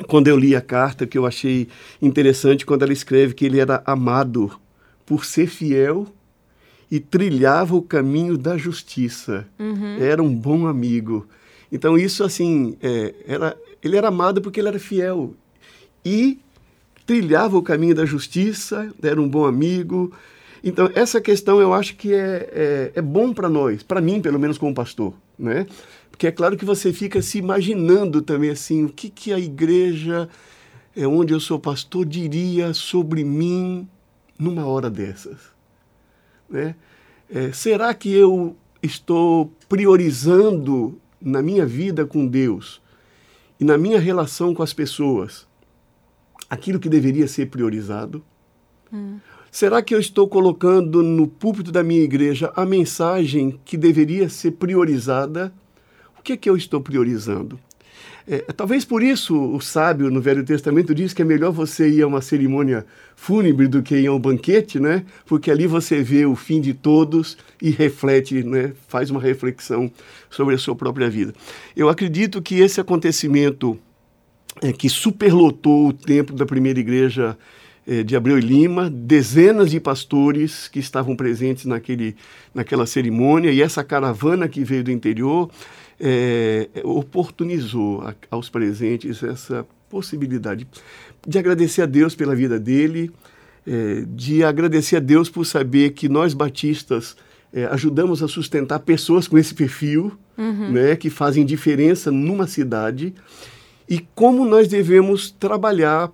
Quando 0.08 0.27
eu 0.27 0.38
li 0.38 0.56
a 0.56 0.62
carta, 0.62 1.06
que 1.06 1.18
eu 1.18 1.25
achei 1.25 1.68
interessante, 2.01 2.65
quando 2.65 2.84
ela 2.84 2.94
escreve 2.94 3.34
que 3.34 3.46
ele 3.46 3.60
era 3.60 3.84
amado 3.86 4.51
por 5.06 5.25
ser 5.25 5.48
fiel 5.48 6.08
e 6.89 7.00
trilhava 7.00 7.75
o 7.75 7.82
caminho 7.82 8.38
da 8.38 8.58
justiça. 8.58 9.48
Era 10.01 10.22
um 10.22 10.34
bom 10.34 10.68
amigo. 10.68 11.27
Então 11.72 11.98
isso 11.98 12.24
assim, 12.24 12.77
é, 12.82 13.13
era, 13.25 13.58
ele 13.82 13.96
era 13.96 14.10
amado 14.10 14.41
porque 14.41 14.60
ele 14.60 14.68
era 14.68 14.80
fiel 14.80 15.34
e 16.03 16.39
trilhava 17.06 17.58
o 17.58 17.63
caminho 17.63 17.96
da 17.96 18.06
justiça, 18.06 18.94
era 19.01 19.22
um 19.22 19.27
bom 19.27 19.46
amigo. 19.46 20.13
Então 20.63 20.89
essa 20.94 21.20
questão 21.20 21.60
eu 21.60 21.74
acho 21.74 21.96
que 21.96 22.13
é, 22.13 22.50
é, 22.51 22.91
é 22.96 23.01
bom 23.01 23.34
para 23.34 23.50
nós, 23.50 23.82
para 23.82 24.00
mim 24.00 24.22
pelo 24.22 24.39
menos 24.39 24.58
como 24.58 24.74
pastor, 24.74 25.13
né? 25.38 25.65
Porque 26.10 26.27
é 26.27 26.32
claro 26.32 26.56
que 26.56 26.65
você 26.65 26.94
fica 26.94 27.22
se 27.22 27.39
imaginando 27.39 28.22
também 28.22 28.51
assim, 28.51 28.86
o 28.86 28.89
que, 28.89 29.10
que 29.10 29.34
a 29.34 29.39
igreja 29.39 30.30
é, 30.96 31.08
onde 31.08 31.34
eu 31.34 31.39
sou 31.39 31.60
pastor 31.60 32.06
diria 32.06 32.74
sobre 32.74 33.24
mim 33.24 33.88
numa 34.38 34.65
hora 34.65 34.89
dessas, 34.89 35.39
né? 36.50 36.75
É, 37.30 37.51
será 37.53 37.94
que 37.94 38.13
eu 38.13 38.56
estou 38.84 39.51
priorizando 39.70 41.00
na 41.20 41.41
minha 41.41 41.65
vida 41.65 42.06
com 42.06 42.27
Deus 42.27 42.82
e 43.60 43.63
na 43.63 43.77
minha 43.77 44.00
relação 44.00 44.53
com 44.53 44.62
as 44.62 44.74
pessoas 44.74 45.48
aquilo 46.50 46.80
que 46.80 46.89
deveria 46.89 47.27
ser 47.27 47.48
priorizado? 47.48 48.24
Será 49.51 49.81
que 49.81 49.93
eu 49.93 50.00
estou 50.00 50.29
colocando 50.29 51.03
no 51.03 51.27
púlpito 51.27 51.74
da 51.74 51.84
minha 51.84 52.01
igreja 52.01 52.53
a 52.55 52.65
mensagem 52.65 53.60
que 53.65 53.75
deveria 53.75 54.29
ser 54.29 54.51
priorizada? 54.51 55.53
O 56.17 56.22
que 56.22 56.31
é 56.31 56.38
que 56.38 56.50
eu 56.50 56.55
estou 56.55 56.79
priorizando? 56.79 57.60
É, 58.25 58.38
talvez 58.55 58.86
por 58.86 59.03
isso 59.03 59.38
o 59.38 59.60
sábio 59.60 60.10
no 60.10 60.22
Velho 60.22 60.46
Testamento 60.46 60.96
diz 60.96 61.12
que 61.12 61.22
é 61.22 61.25
melhor 61.25 61.51
você 61.51 61.89
ir 61.89 62.01
a 62.01 62.08
uma 62.08 62.22
cerimônia 62.22 62.86
fúnebre 63.13 63.67
do 63.67 63.84
que 63.84 63.96
ir 63.98 64.08
a 64.08 64.13
um 64.13 64.20
banquete, 64.20 64.79
né? 64.79 65.03
Porque 65.25 65.51
ali 65.51 65.67
você 65.67 66.01
vê 66.01 66.25
o 66.25 66.34
fim 66.34 66.62
de 66.62 66.74
todos 66.74 67.38
e 67.62 67.72
reflete, 67.72 68.43
né? 68.43 68.72
Faz 68.88 69.10
uma 69.10 69.20
reflexão 69.20 69.91
sobre 70.29 70.55
a 70.55 70.58
sua 70.58 70.77
própria 70.77 71.10
vida. 71.10 71.34
Eu 71.75 71.89
acredito 71.89 72.41
que 72.41 72.55
esse 72.62 72.79
acontecimento 72.79 73.77
é, 74.62 74.72
que 74.72 74.88
superlotou 74.88 75.89
o 75.89 75.93
templo 75.93 76.38
da 76.38 76.46
primeira 76.46 76.79
igreja 76.79 77.38
de 78.03 78.15
Abreu 78.15 78.38
e 78.38 78.41
Lima, 78.41 78.89
dezenas 78.89 79.71
de 79.71 79.79
pastores 79.79 80.67
que 80.67 80.79
estavam 80.79 81.15
presentes 81.15 81.65
naquele, 81.65 82.15
naquela 82.53 82.85
cerimônia 82.85 83.51
e 83.51 83.61
essa 83.61 83.83
caravana 83.83 84.47
que 84.47 84.63
veio 84.63 84.83
do 84.83 84.91
interior 84.91 85.50
eh, 86.00 86.69
oportunizou 86.83 88.01
a- 88.01 88.15
aos 88.29 88.50
presentes 88.50 89.21
essa 89.23 89.65
possibilidade 89.89 90.67
de 91.27 91.38
agradecer 91.38 91.81
a 91.81 91.85
Deus 91.85 92.15
pela 92.15 92.35
vida 92.35 92.59
dele, 92.59 93.11
eh, 93.67 94.03
de 94.07 94.43
agradecer 94.43 94.95
a 94.97 95.00
Deus 95.00 95.29
por 95.29 95.45
saber 95.45 95.91
que 95.91 96.07
nós 96.09 96.33
batistas 96.33 97.15
eh, 97.53 97.67
ajudamos 97.71 98.23
a 98.23 98.27
sustentar 98.27 98.79
pessoas 98.79 99.27
com 99.27 99.38
esse 99.38 99.53
perfil, 99.53 100.11
né, 100.71 100.95
que 100.95 101.09
fazem 101.09 101.45
diferença 101.45 102.09
numa 102.09 102.47
cidade 102.47 103.13
e 103.88 104.00
como 104.15 104.43
nós 104.45 104.67
devemos 104.67 105.29
trabalhar 105.29 106.09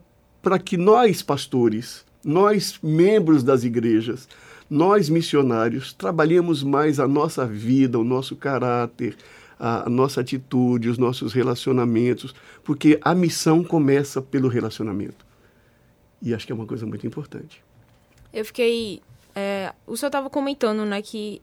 para 0.47 0.59
que 0.59 0.77
nós, 0.77 1.21
pastores, 1.21 2.05
nós, 2.23 2.79
membros 2.81 3.43
das 3.43 3.65
igrejas, 3.65 4.29
nós, 4.69 5.09
missionários, 5.09 5.91
trabalhemos 5.91 6.63
mais 6.63 7.01
a 7.01 7.05
nossa 7.05 7.45
vida, 7.45 7.99
o 7.99 8.03
nosso 8.05 8.33
caráter, 8.33 9.17
a, 9.59 9.89
nossa 9.89 10.21
atitude, 10.21 10.87
os 10.87 10.97
nossos 10.97 11.33
relacionamentos, 11.33 12.33
porque 12.63 12.97
a 13.01 13.13
missão 13.13 13.61
começa 13.61 14.21
pelo 14.21 14.47
relacionamento. 14.47 15.25
E 16.21 16.33
acho 16.33 16.45
que 16.45 16.53
é 16.53 16.55
uma 16.55 16.65
coisa 16.65 16.85
muito 16.85 17.05
importante. 17.05 17.61
Eu 18.31 18.45
fiquei. 18.45 19.01
é, 19.35 19.73
o 19.85 19.97
senhor 19.97 20.07
estava 20.07 20.29
comentando, 20.29 20.85
né, 20.85 21.01
que 21.01 21.41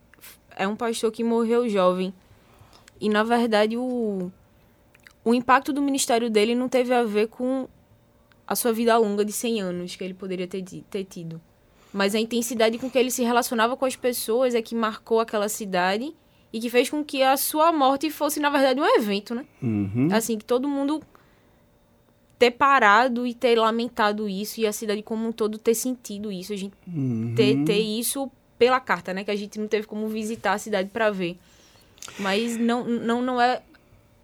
é 0.56 0.66
um 0.66 0.76
pastor 0.76 1.12
que 1.12 1.22
morreu 1.22 1.68
jovem. 1.68 2.14
E 2.98 3.10
na 3.10 3.22
verdade 3.22 3.76
o, 3.76 4.32
o 5.22 5.34
impacto 5.34 5.74
do 5.74 5.82
ministério 5.82 6.30
dele 6.30 6.54
não 6.54 6.70
teve 6.70 6.94
a 6.94 7.04
ver 7.04 7.28
com 7.28 7.68
a 8.46 8.54
sua 8.56 8.72
vida 8.72 8.96
longa 8.98 9.24
de 9.24 9.32
100 9.32 9.60
anos 9.60 9.96
que 9.96 10.04
ele 10.04 10.14
poderia 10.14 10.46
ter, 10.46 10.62
ter 10.62 11.04
tido. 11.04 11.40
Mas 11.92 12.14
a 12.14 12.18
intensidade 12.20 12.76
com 12.78 12.90
que 12.90 12.98
ele 12.98 13.10
se 13.10 13.22
relacionava 13.22 13.76
com 13.76 13.84
as 13.84 13.94
pessoas 13.96 14.54
é 14.54 14.60
que 14.60 14.74
marcou 14.74 15.20
aquela 15.20 15.48
cidade 15.48 16.12
e 16.52 16.60
que 16.60 16.68
fez 16.68 16.90
com 16.90 17.04
que 17.04 17.22
a 17.22 17.36
sua 17.36 17.72
morte 17.72 18.10
fosse, 18.10 18.40
na 18.40 18.50
verdade, 18.50 18.80
um 18.80 18.96
evento, 18.96 19.34
né? 19.34 19.44
Uhum. 19.62 20.08
Assim, 20.12 20.36
que 20.36 20.44
todo 20.44 20.68
mundo 20.68 21.02
ter 22.38 22.50
parado 22.50 23.26
e 23.26 23.32
ter 23.32 23.56
lamentado 23.56 24.28
isso 24.28 24.60
e 24.60 24.66
a 24.66 24.72
cidade 24.72 25.02
como 25.02 25.26
um 25.28 25.32
todo 25.32 25.56
ter 25.56 25.74
sentido 25.74 26.30
isso. 26.32 26.52
A 26.52 26.56
gente 26.56 26.74
Uhum. 26.86 27.32
ter, 27.36 27.64
ter 27.64 27.78
isso 27.78 28.30
pela 28.58 28.80
carta, 28.80 29.14
né? 29.14 29.24
Que 29.24 29.30
a 29.30 29.36
gente 29.36 29.58
não 29.58 29.68
teve 29.68 29.86
como 29.86 30.08
visitar 30.08 30.52
a 30.54 30.58
cidade 30.58 30.90
para 30.90 31.10
ver. 31.10 31.38
Mas 32.18 32.56
não, 32.56 32.84
não, 32.84 33.22
não 33.22 33.40
é 33.40 33.62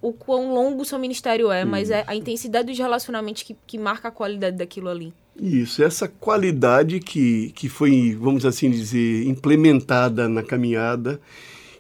o 0.03 0.13
quão 0.13 0.55
longo 0.55 0.85
seu 0.85 0.99
ministério 0.99 1.51
é, 1.51 1.65
mas 1.65 1.91
é 1.91 2.05
a 2.07 2.15
intensidade 2.15 2.69
dos 2.69 2.79
relacionamentos 2.79 3.43
que, 3.43 3.57
que 3.67 3.79
marca 3.79 4.09
a 4.09 4.11
qualidade 4.11 4.57
daquilo 4.57 4.89
ali. 4.89 5.13
Isso, 5.39 5.83
essa 5.83 6.09
qualidade 6.09 7.01
que, 7.01 7.53
que 7.55 7.69
foi, 7.69 8.17
vamos 8.19 8.45
assim 8.45 8.71
dizer, 8.71 9.27
implementada 9.27 10.29
na 10.29 10.43
caminhada, 10.43 11.21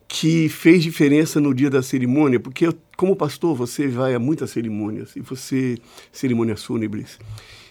que 0.08 0.48
fez 0.48 0.82
diferença 0.82 1.40
no 1.40 1.54
dia 1.54 1.70
da 1.70 1.82
cerimônia, 1.82 2.40
porque 2.40 2.66
eu, 2.66 2.74
como 2.96 3.14
pastor 3.14 3.54
você 3.54 3.86
vai 3.86 4.14
a 4.14 4.18
muitas 4.18 4.50
cerimônias, 4.50 5.14
e 5.14 5.20
você, 5.20 5.78
cerimônias 6.10 6.64
fúnebres, 6.64 7.18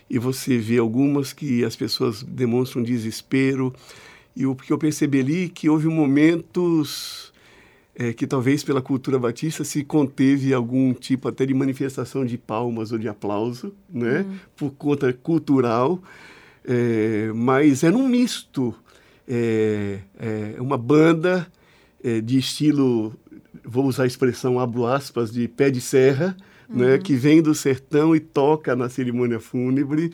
e 0.09 0.17
você 0.17 0.57
vê 0.57 0.77
algumas 0.77 1.33
que 1.33 1.63
as 1.63 1.75
pessoas 1.75 2.23
demonstram 2.23 2.81
desespero, 2.81 3.73
e 4.35 4.45
o 4.45 4.55
que 4.55 4.71
eu 4.71 4.77
percebi 4.77 5.19
ali 5.19 5.49
que 5.49 5.69
houve 5.69 5.87
momentos 5.87 7.28
é, 7.99 8.13
que 8.13 8.25
talvez 8.25 8.63
pela 8.63 8.81
cultura 8.81 9.19
batista 9.19 9.65
se 9.65 9.83
conteve 9.83 10.53
algum 10.53 10.93
tipo 10.93 11.27
até 11.27 11.45
de 11.45 11.53
manifestação 11.53 12.25
de 12.25 12.37
palmas 12.37 12.93
ou 12.93 12.97
de 12.97 13.09
aplauso, 13.09 13.73
né, 13.93 14.25
por 14.55 14.71
conta 14.71 15.11
cultural, 15.11 16.01
é, 16.63 17.29
mas 17.35 17.83
era 17.83 17.95
um 17.97 18.07
misto, 18.07 18.73
é, 19.27 19.99
é, 20.17 20.55
uma 20.61 20.77
banda 20.77 21.45
é, 22.01 22.21
de 22.21 22.37
estilo, 22.37 23.13
vou 23.65 23.85
usar 23.85 24.03
a 24.03 24.07
expressão, 24.07 24.61
abro 24.61 24.85
aspas, 24.85 25.29
de 25.29 25.45
pé 25.49 25.69
de 25.69 25.81
serra, 25.81 26.37
né, 26.69 26.99
que 26.99 27.15
vem 27.15 27.41
do 27.41 27.53
sertão 27.53 28.15
e 28.15 28.19
toca 28.21 28.77
na 28.77 28.87
cerimônia 28.87 29.41
fúnebre, 29.41 30.13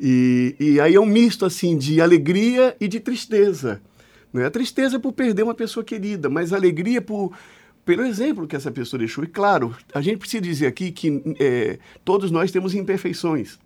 e, 0.00 0.56
e 0.58 0.80
aí 0.80 0.96
é 0.96 1.00
um 1.00 1.06
misto 1.06 1.44
assim 1.44 1.78
de 1.78 2.00
alegria 2.00 2.74
e 2.80 2.88
de 2.88 2.98
tristeza. 2.98 3.80
Né? 4.32 4.46
A 4.46 4.50
tristeza 4.50 4.96
é 4.96 4.98
por 4.98 5.12
perder 5.12 5.42
uma 5.42 5.54
pessoa 5.54 5.84
querida, 5.84 6.28
mas 6.28 6.52
a 6.52 6.56
alegria 6.56 7.02
por 7.02 7.32
pelo 7.84 8.04
exemplo 8.04 8.46
que 8.46 8.54
essa 8.54 8.70
pessoa 8.70 8.98
deixou. 8.98 9.24
E 9.24 9.26
claro, 9.26 9.74
a 9.92 10.00
gente 10.00 10.18
precisa 10.18 10.40
dizer 10.40 10.66
aqui 10.66 10.92
que 10.92 11.20
é, 11.40 11.78
todos 12.04 12.30
nós 12.30 12.50
temos 12.52 12.74
imperfeições. 12.74 13.58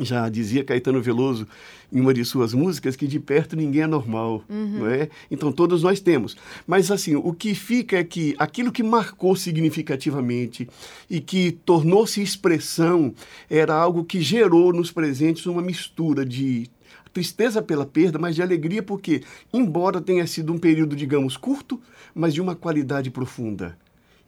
Já 0.00 0.28
dizia 0.28 0.64
Caetano 0.64 1.00
Veloso 1.00 1.46
em 1.92 2.00
uma 2.00 2.12
de 2.12 2.24
suas 2.24 2.52
músicas 2.52 2.96
que 2.96 3.06
de 3.06 3.20
perto 3.20 3.54
ninguém 3.54 3.82
é 3.82 3.86
normal, 3.86 4.42
não 4.48 4.88
é? 4.88 5.08
Então 5.30 5.52
todos 5.52 5.84
nós 5.84 6.00
temos. 6.00 6.36
Mas 6.66 6.90
assim, 6.90 7.14
o 7.14 7.32
que 7.32 7.54
fica 7.54 7.98
é 7.98 8.02
que 8.02 8.34
aquilo 8.36 8.72
que 8.72 8.82
marcou 8.82 9.36
significativamente 9.36 10.68
e 11.08 11.20
que 11.20 11.52
tornou-se 11.52 12.20
expressão 12.20 13.14
era 13.48 13.72
algo 13.72 14.04
que 14.04 14.20
gerou 14.20 14.72
nos 14.72 14.90
presentes 14.90 15.46
uma 15.46 15.62
mistura 15.62 16.26
de 16.26 16.68
tristeza 17.14 17.62
pela 17.62 17.86
perda, 17.86 18.18
mas 18.18 18.34
de 18.34 18.42
alegria 18.42 18.82
porque, 18.82 19.22
embora 19.52 20.00
tenha 20.00 20.26
sido 20.26 20.52
um 20.52 20.58
período, 20.58 20.96
digamos, 20.96 21.36
curto, 21.36 21.80
mas 22.12 22.34
de 22.34 22.40
uma 22.40 22.56
qualidade 22.56 23.08
profunda. 23.08 23.78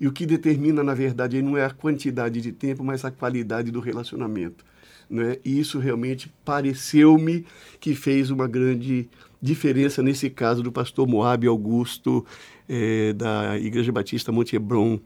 E 0.00 0.06
o 0.06 0.12
que 0.12 0.24
determina, 0.24 0.84
na 0.84 0.94
verdade, 0.94 1.42
não 1.42 1.56
é 1.56 1.64
a 1.64 1.70
quantidade 1.70 2.40
de 2.40 2.52
tempo, 2.52 2.84
mas 2.84 3.04
a 3.04 3.10
qualidade 3.10 3.72
do 3.72 3.80
relacionamento. 3.80 4.64
Né? 5.10 5.38
E 5.44 5.58
isso 5.58 5.78
realmente 5.80 6.32
pareceu-me 6.44 7.44
que 7.80 7.94
fez 7.94 8.30
uma 8.30 8.46
grande 8.46 9.08
diferença 9.42 10.02
nesse 10.02 10.30
caso 10.30 10.62
do 10.62 10.70
pastor 10.70 11.08
Moab 11.08 11.46
Augusto, 11.46 12.25
eh, 12.68 13.12
da 13.14 13.58
Igreja 13.58 13.90
Batista 13.90 14.30
Monte 14.30 14.54
Hebron, 14.54 15.00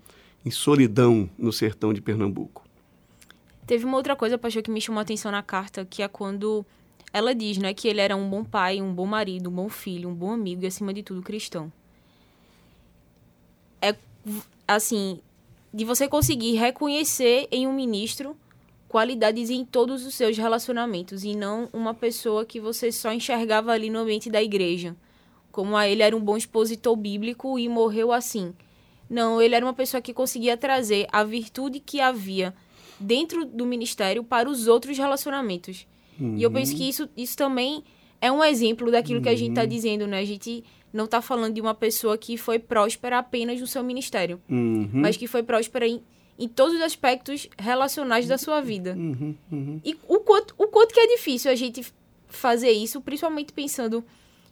em 0.44 0.50
Solidão, 0.50 1.30
no 1.38 1.52
sertão 1.52 1.92
de 1.92 2.00
Pernambuco. 2.00 2.64
Teve 3.66 3.84
uma 3.84 3.96
outra 3.96 4.16
coisa, 4.16 4.36
pastor, 4.36 4.62
que 4.62 4.70
me 4.70 4.80
chamou 4.80 4.98
a 4.98 5.02
atenção 5.02 5.30
na 5.30 5.42
carta, 5.42 5.84
que 5.84 6.02
é 6.02 6.08
quando 6.08 6.66
ela 7.12 7.34
diz, 7.34 7.58
né, 7.58 7.74
que 7.74 7.88
ele 7.88 8.00
era 8.00 8.16
um 8.16 8.28
bom 8.28 8.44
pai, 8.44 8.80
um 8.80 8.92
bom 8.92 9.06
marido, 9.06 9.50
um 9.50 9.52
bom 9.52 9.68
filho, 9.68 10.08
um 10.08 10.14
bom 10.14 10.32
amigo 10.32 10.62
e, 10.62 10.66
acima 10.66 10.92
de 10.94 11.02
tudo, 11.02 11.22
cristão. 11.22 11.72
É, 13.82 13.94
assim, 14.66 15.20
de 15.72 15.84
você 15.84 16.08
conseguir 16.08 16.54
reconhecer 16.54 17.48
em 17.50 17.66
um 17.66 17.72
ministro 17.72 18.36
qualidades 18.88 19.50
em 19.50 19.64
todos 19.64 20.04
os 20.04 20.16
seus 20.16 20.36
relacionamentos 20.36 21.22
e 21.22 21.34
não 21.34 21.68
uma 21.72 21.94
pessoa 21.94 22.44
que 22.44 22.60
você 22.60 22.90
só 22.90 23.12
enxergava 23.12 23.70
ali 23.70 23.88
no 23.88 24.00
ambiente 24.00 24.28
da 24.28 24.42
igreja. 24.42 24.96
Como 25.52 25.76
a 25.76 25.88
ele 25.88 26.02
era 26.02 26.16
um 26.16 26.20
bom 26.20 26.36
expositor 26.36 26.96
bíblico 26.96 27.56
e 27.56 27.68
morreu 27.68 28.12
assim. 28.12 28.52
Não, 29.08 29.40
ele 29.40 29.54
era 29.54 29.64
uma 29.64 29.74
pessoa 29.74 30.00
que 30.00 30.12
conseguia 30.12 30.56
trazer 30.56 31.06
a 31.12 31.22
virtude 31.22 31.80
que 31.80 32.00
havia 32.00 32.54
dentro 32.98 33.44
do 33.44 33.64
ministério 33.64 34.22
para 34.22 34.48
os 34.48 34.66
outros 34.66 34.98
relacionamentos. 34.98 35.86
E 36.36 36.42
eu 36.42 36.50
penso 36.50 36.74
que 36.76 36.88
isso, 36.88 37.08
isso 37.16 37.36
também 37.36 37.82
é 38.20 38.30
um 38.30 38.42
exemplo 38.44 38.90
daquilo 38.90 39.20
que 39.22 39.28
a 39.28 39.34
gente 39.36 39.50
está 39.50 39.64
dizendo, 39.64 40.06
né? 40.06 40.18
A 40.20 40.24
gente 40.24 40.62
não 40.92 41.04
está 41.06 41.22
falando 41.22 41.54
de 41.54 41.60
uma 41.60 41.74
pessoa 41.74 42.18
que 42.18 42.36
foi 42.36 42.58
próspera 42.58 43.18
apenas 43.18 43.60
no 43.60 43.66
seu 43.66 43.82
ministério, 43.82 44.40
Uhum. 44.48 44.88
mas 44.92 45.16
que 45.16 45.26
foi 45.26 45.42
próspera 45.42 45.86
em, 45.86 46.02
em 46.38 46.48
todos 46.48 46.74
os 46.76 46.82
aspectos 46.82 47.48
relacionais 47.58 48.26
da 48.26 48.36
sua 48.36 48.60
vida. 48.60 48.94
Uhum, 48.98 49.34
uhum. 49.52 49.80
E 49.84 49.96
o 50.08 50.18
quanto, 50.20 50.54
o 50.58 50.66
quanto 50.66 50.92
que 50.92 51.00
é 51.00 51.06
difícil 51.16 51.50
a 51.50 51.54
gente 51.54 51.84
fazer 52.28 52.70
isso, 52.72 53.00
principalmente 53.00 53.52
pensando 53.52 54.04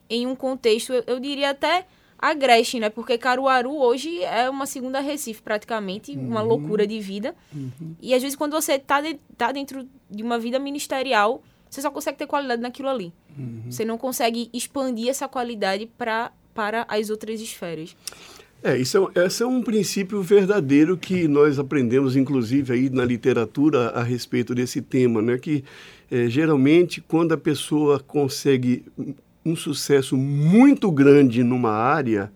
em 0.08 0.26
um 0.26 0.34
contexto, 0.36 0.92
eu, 0.92 1.04
eu 1.06 1.20
diria 1.20 1.50
até 1.50 1.86
agreste, 2.18 2.80
né? 2.80 2.88
Porque 2.88 3.16
Caruaru 3.18 3.76
hoje 3.76 4.22
é 4.24 4.48
uma 4.50 4.66
segunda 4.66 5.00
Recife, 5.00 5.40
praticamente, 5.42 6.12
uma 6.16 6.40
loucura 6.42 6.86
de 6.86 6.98
vida. 7.00 7.34
E 8.00 8.12
às 8.14 8.22
vezes 8.22 8.36
quando 8.36 8.52
você 8.52 8.78
tá, 8.78 9.00
de- 9.00 9.20
tá 9.36 9.52
dentro 9.52 9.86
de 10.10 10.22
uma 10.22 10.38
vida 10.38 10.58
ministerial, 10.58 11.42
você 11.68 11.80
só 11.82 11.90
consegue 11.90 12.18
ter 12.18 12.26
qualidade 12.26 12.60
naquilo 12.62 12.88
ali. 12.88 13.12
Você 13.70 13.84
não 13.84 13.96
consegue 13.98 14.50
expandir 14.52 15.08
essa 15.08 15.28
qualidade 15.28 15.88
pra, 15.98 16.32
para 16.54 16.84
as 16.88 17.08
outras 17.10 17.40
esferas. 17.40 17.96
É, 18.62 18.76
isso 18.76 18.96
é, 18.96 19.00
um- 19.00 19.10
esse 19.26 19.42
é 19.42 19.46
um 19.46 19.62
princípio 19.62 20.20
verdadeiro 20.20 20.96
que 20.96 21.28
nós 21.28 21.58
aprendemos, 21.60 22.16
inclusive, 22.16 22.72
aí 22.72 22.90
na 22.90 23.04
literatura 23.04 23.90
a 23.90 24.02
respeito 24.02 24.52
desse 24.54 24.82
tema, 24.82 25.22
né? 25.22 25.38
Que 25.38 25.62
eh, 26.10 26.28
geralmente 26.28 27.00
quando 27.00 27.32
a 27.32 27.36
pessoa 27.38 28.00
consegue 28.00 28.84
um- 28.98 29.14
um 29.46 29.54
sucesso 29.54 30.16
muito 30.16 30.90
grande 30.90 31.44
numa 31.44 31.70
área, 31.70 32.32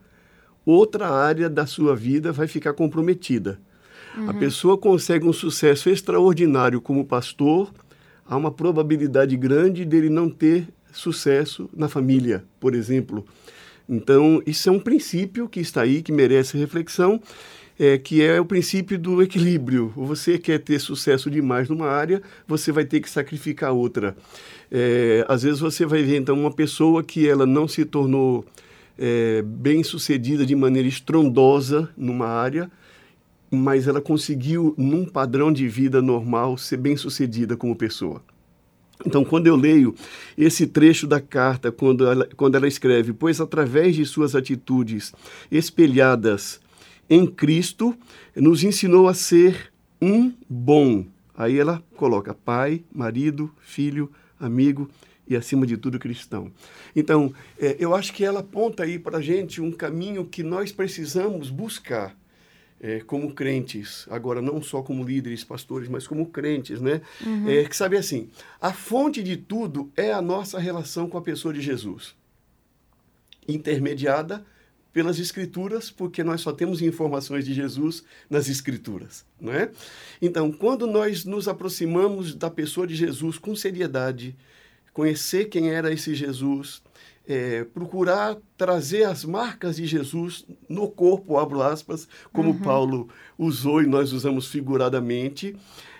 outra 0.64 1.08
área 1.10 1.50
da 1.50 1.66
sua 1.66 1.96
vida 1.96 2.30
vai 2.30 2.46
ficar 2.46 2.72
comprometida. 2.74 3.60
A 4.28 4.34
pessoa 4.34 4.76
consegue 4.76 5.26
um 5.26 5.32
sucesso 5.32 5.88
extraordinário 5.88 6.80
como 6.82 7.02
pastor, 7.04 7.72
há 8.32 8.36
uma 8.36 8.50
probabilidade 8.50 9.36
grande 9.36 9.84
dele 9.84 10.08
não 10.08 10.30
ter 10.30 10.66
sucesso 10.90 11.68
na 11.76 11.86
família, 11.86 12.42
por 12.58 12.74
exemplo. 12.74 13.26
Então, 13.86 14.42
isso 14.46 14.70
é 14.70 14.72
um 14.72 14.80
princípio 14.80 15.46
que 15.46 15.60
está 15.60 15.82
aí, 15.82 16.00
que 16.00 16.10
merece 16.10 16.56
reflexão, 16.56 17.20
é, 17.78 17.98
que 17.98 18.22
é 18.22 18.40
o 18.40 18.44
princípio 18.46 18.98
do 18.98 19.22
equilíbrio. 19.22 19.92
Você 19.94 20.38
quer 20.38 20.60
ter 20.60 20.78
sucesso 20.78 21.30
demais 21.30 21.68
numa 21.68 21.88
área, 21.88 22.22
você 22.48 22.72
vai 22.72 22.86
ter 22.86 23.00
que 23.00 23.10
sacrificar 23.10 23.72
outra. 23.72 24.16
É, 24.70 25.26
às 25.28 25.42
vezes 25.42 25.60
você 25.60 25.84
vai 25.84 26.02
ver, 26.02 26.16
então, 26.16 26.34
uma 26.34 26.50
pessoa 26.50 27.04
que 27.04 27.28
ela 27.28 27.44
não 27.44 27.68
se 27.68 27.84
tornou 27.84 28.46
é, 28.98 29.42
bem 29.42 29.82
sucedida 29.82 30.46
de 30.46 30.56
maneira 30.56 30.88
estrondosa 30.88 31.86
numa 31.98 32.28
área, 32.28 32.70
mas 33.54 33.86
ela 33.86 34.00
conseguiu, 34.00 34.74
num 34.78 35.04
padrão 35.04 35.52
de 35.52 35.68
vida 35.68 36.00
normal, 36.00 36.56
ser 36.56 36.78
bem 36.78 36.96
sucedida 36.96 37.54
como 37.54 37.76
pessoa. 37.76 38.22
Então, 39.04 39.26
quando 39.26 39.46
eu 39.46 39.56
leio 39.56 39.94
esse 40.38 40.66
trecho 40.66 41.06
da 41.06 41.20
carta, 41.20 41.70
quando 41.70 42.06
ela, 42.06 42.26
quando 42.34 42.54
ela 42.54 42.66
escreve, 42.66 43.12
pois 43.12 43.42
através 43.42 43.94
de 43.94 44.06
suas 44.06 44.34
atitudes 44.34 45.12
espelhadas 45.50 46.60
em 47.10 47.26
Cristo, 47.26 47.94
nos 48.34 48.64
ensinou 48.64 49.06
a 49.06 49.12
ser 49.12 49.70
um 50.00 50.32
bom. 50.48 51.04
Aí 51.36 51.58
ela 51.58 51.82
coloca 51.94 52.32
pai, 52.32 52.82
marido, 52.90 53.50
filho, 53.60 54.10
amigo 54.40 54.88
e, 55.28 55.36
acima 55.36 55.66
de 55.66 55.76
tudo, 55.76 55.98
cristão. 55.98 56.50
Então, 56.96 57.34
é, 57.58 57.76
eu 57.78 57.94
acho 57.94 58.14
que 58.14 58.24
ela 58.24 58.40
aponta 58.40 58.84
aí 58.84 58.98
para 58.98 59.18
a 59.18 59.22
gente 59.22 59.60
um 59.60 59.72
caminho 59.72 60.24
que 60.24 60.42
nós 60.42 60.72
precisamos 60.72 61.50
buscar 61.50 62.16
é, 62.82 62.98
como 62.98 63.32
crentes, 63.32 64.06
agora 64.10 64.42
não 64.42 64.60
só 64.60 64.82
como 64.82 65.04
líderes, 65.04 65.44
pastores, 65.44 65.88
mas 65.88 66.04
como 66.04 66.26
crentes, 66.26 66.80
né? 66.80 67.00
É, 67.48 67.64
que 67.64 67.76
sabe 67.76 67.96
assim, 67.96 68.28
a 68.60 68.72
fonte 68.72 69.22
de 69.22 69.36
tudo 69.36 69.92
é 69.96 70.12
a 70.12 70.20
nossa 70.20 70.58
relação 70.58 71.08
com 71.08 71.16
a 71.16 71.22
pessoa 71.22 71.54
de 71.54 71.60
Jesus, 71.60 72.16
intermediada 73.46 74.44
pelas 74.92 75.18
escrituras, 75.20 75.90
porque 75.90 76.24
nós 76.24 76.40
só 76.40 76.52
temos 76.52 76.82
informações 76.82 77.46
de 77.46 77.54
Jesus 77.54 78.04
nas 78.28 78.48
escrituras, 78.48 79.24
não 79.40 79.52
é? 79.52 79.70
Então, 80.20 80.50
quando 80.50 80.86
nós 80.86 81.24
nos 81.24 81.46
aproximamos 81.48 82.34
da 82.34 82.50
pessoa 82.50 82.86
de 82.86 82.96
Jesus 82.96 83.38
com 83.38 83.54
seriedade, 83.54 84.36
conhecer 84.92 85.46
quem 85.46 85.70
era 85.70 85.92
esse 85.92 86.14
Jesus, 86.14 86.82
é, 87.26 87.64
procurar 87.64 88.36
trazer 88.56 89.04
as 89.04 89.24
marcas 89.24 89.76
de 89.76 89.86
Jesus 89.86 90.44
no 90.68 90.88
corpo, 90.88 91.38
abro 91.38 91.62
aspas, 91.62 92.08
como 92.32 92.50
uhum. 92.50 92.58
Paulo 92.58 93.08
usou 93.38 93.82
e 93.82 93.86
nós 93.86 94.12
usamos 94.12 94.48
figuradamente. 94.48 95.56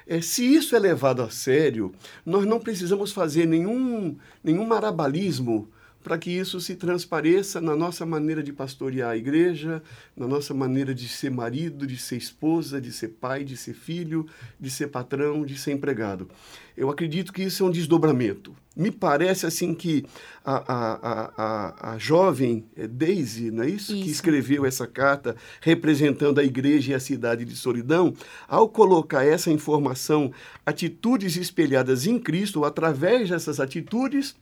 É, 0.06 0.20
se 0.20 0.44
isso 0.44 0.74
é 0.74 0.78
levado 0.78 1.22
a 1.22 1.30
sério, 1.30 1.92
nós 2.26 2.44
não 2.44 2.58
precisamos 2.58 3.12
fazer 3.12 3.46
nenhum, 3.46 4.16
nenhum 4.42 4.66
marabalismo 4.66 5.68
para 6.02 6.18
que 6.18 6.30
isso 6.30 6.61
se 6.61 6.74
transpareça 6.74 7.61
na 7.61 7.76
nossa 7.76 8.04
maneira 8.04 8.42
de 8.42 8.52
pastorear 8.52 9.11
a 9.11 9.16
igreja, 9.16 9.82
na 10.16 10.26
nossa 10.26 10.52
maneira 10.52 10.94
de 10.94 11.08
ser 11.08 11.30
marido, 11.30 11.87
de 11.87 11.96
ser 11.96 12.16
esposa, 12.16 12.80
de 12.80 12.90
ser 12.90 13.08
pai, 13.08 13.44
de 13.44 13.56
ser 13.56 13.74
filho, 13.74 14.26
de 14.58 14.68
ser 14.68 14.88
patrão, 14.88 15.44
de 15.44 15.56
ser 15.56 15.72
empregado. 15.72 16.28
Eu 16.76 16.90
acredito 16.90 17.32
que 17.32 17.44
isso 17.44 17.62
é 17.62 17.66
um 17.66 17.70
desdobramento. 17.70 18.54
Me 18.74 18.90
parece 18.90 19.44
assim 19.44 19.74
que 19.74 20.04
a, 20.42 20.56
a, 20.56 21.30
a, 21.37 21.92
a, 21.92 21.98
jovem 21.98 22.64
é 22.74 22.87
Daisy, 22.87 23.50
não 23.50 23.64
é 23.64 23.68
isso? 23.68 23.92
isso? 23.92 24.02
Que 24.02 24.11
escreveu 24.11 24.64
essa 24.64 24.87
carta 24.87 25.37
representando 25.61 26.38
a 26.38 26.44
igreja 26.44 26.92
e 26.92 26.94
a 26.94 27.00
cidade 27.00 27.44
de 27.44 27.54
solidão, 27.54 28.14
ao 28.48 28.68
colocar 28.68 29.24
essa 29.24 29.50
informação, 29.50 30.32
atitudes 30.64 31.37
espelhadas 31.37 32.06
em 32.06 32.18
Cristo, 32.18 32.64
através 32.64 33.28
dessas 33.28 33.61
atitudes, 33.61 34.35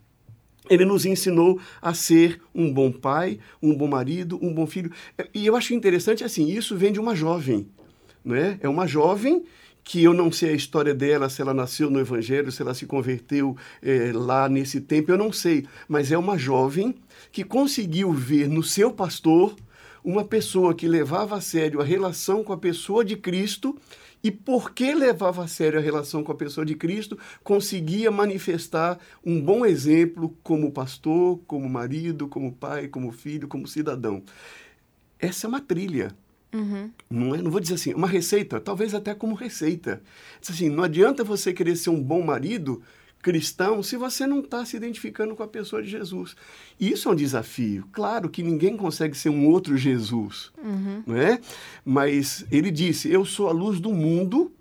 ele 0.69 0.85
nos 0.85 1.05
ensinou 1.05 1.61
a 1.83 1.93
ser 1.93 2.41
um 2.55 2.73
bom 2.73 2.93
pai, 2.93 3.41
um 3.61 3.75
bom 3.75 3.89
marido, 3.89 4.39
um 4.41 4.55
bom 4.55 4.67
filho. 4.67 4.93
E 5.35 5.45
eu 5.45 5.57
acho 5.57 5.75
interessante 5.75 6.23
assim, 6.23 6.49
isso 6.49 6.77
vem 6.77 6.93
de 6.93 7.01
uma 7.01 7.17
jovem, 7.17 7.67
não 8.25 8.37
é? 8.37 8.59
É 8.61 8.69
uma 8.69 8.87
jovem 8.87 9.43
que 9.83 10.03
eu 10.03 10.13
não 10.13 10.31
sei 10.31 10.51
a 10.51 10.57
história 10.57 10.95
dela, 10.95 11.29
se 11.29 11.43
ela 11.43 11.55
nasceu 11.55 11.91
no 11.91 12.01
Evangelho, 12.01 12.53
se 12.53 12.63
ela 12.63 12.75
se 12.75 12.87
converteu 12.87 13.57
é, 13.83 14.13
lá 14.15 14.49
nesse 14.49 14.81
tempo, 14.81 15.11
eu 15.11 15.19
não 15.19 15.33
sei. 15.33 15.67
Mas 15.89 16.13
é 16.13 16.19
uma 16.19 16.39
jovem 16.39 16.95
que 17.33 17.45
conseguiu 17.45 18.13
ver 18.13 18.49
no 18.49 18.63
seu 18.63 18.93
pastor 18.93 19.55
uma 20.03 20.25
pessoa 20.25 20.75
que 20.75 20.89
levava 20.89 21.37
a 21.37 21.41
sério 21.41 21.81
a 21.81 21.85
relação 21.85 22.43
com 22.43 22.53
a 22.53 22.59
pessoa 22.59 23.05
de 23.05 23.17
Cristo 23.17 23.77
e 24.23 24.31
porque 24.31 24.95
levava 24.95 25.45
a 25.45 25.49
sério 25.49 25.79
a 25.79 25.83
relação 25.83 26.23
com 26.23 26.31
a 26.33 26.35
pessoa 26.35 26.65
de 26.65 26.75
Cristo, 26.75 27.19
conseguia 27.43 28.11
manifestar 28.11 28.99
um 29.25 29.41
bom 29.41 29.65
exemplo 29.65 30.37
como 30.43 30.71
pastor, 30.71 31.39
como 31.47 31.69
marido, 31.69 32.29
como 32.29 32.53
pai, 32.53 32.89
como 32.89 33.13
filho, 33.13 33.49
como 33.49 33.67
cidadão. 33.67 34.23
Essa 35.19 35.47
é 35.47 35.49
uma 35.49 35.61
trilha. 35.61 36.15
Uhum. 36.53 36.91
Não, 37.09 37.35
é, 37.35 37.43
não 37.43 37.51
vou 37.51 37.61
dizer 37.61 37.75
assim, 37.75 37.95
uma 37.95 38.09
receita, 38.09 38.61
talvez 38.61 38.95
até 38.95 39.15
como 39.15 39.35
receita. 39.35 40.03
Assim, 40.49 40.69
não 40.69 40.85
adianta 40.85 41.23
você 41.23 41.53
querer 41.53 41.77
ser 41.77 41.91
um 41.91 42.03
bom 42.03 42.23
marido 42.23 42.83
cristão 43.23 43.83
se 43.83 43.97
você 43.97 44.27
não 44.27 44.41
está 44.41 44.65
se 44.65 44.77
identificando 44.77 45.35
com 45.37 45.43
a 45.43 45.49
pessoa 45.49 45.83
de 45.83 45.89
Jesus. 45.89 46.35
E 46.79 46.91
isso 46.91 47.09
é 47.09 47.13
um 47.13 47.17
desafio. 47.17 47.87
Claro 47.93 48.29
que 48.29 48.43
ninguém 48.43 48.77
consegue 48.77 49.17
ser 49.17 49.29
um 49.29 49.47
outro 49.47 49.77
Jesus, 49.77 50.51
uhum. 50.63 51.03
não 51.07 51.17
é? 51.17 51.41
Mas 51.85 52.45
ele 52.51 52.71
disse: 52.71 53.11
Eu 53.11 53.25
sou 53.25 53.49
a 53.49 53.53
luz 53.53 53.81
do 53.81 53.93
mundo. 53.93 54.53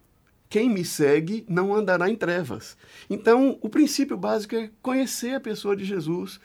Quem 0.52 0.68
me 0.68 0.84
segue 0.84 1.46
não 1.48 1.76
andará 1.76 2.10
em 2.10 2.16
trevas. 2.16 2.76
Então, 3.08 3.60
o 3.62 3.70
princípio 3.70 4.18
básico 4.18 4.56
é 4.56 4.72
conhecer 4.82 5.36
a 5.36 5.40
pessoa 5.40 5.76
de 5.76 5.86
Jesus, 5.86 6.40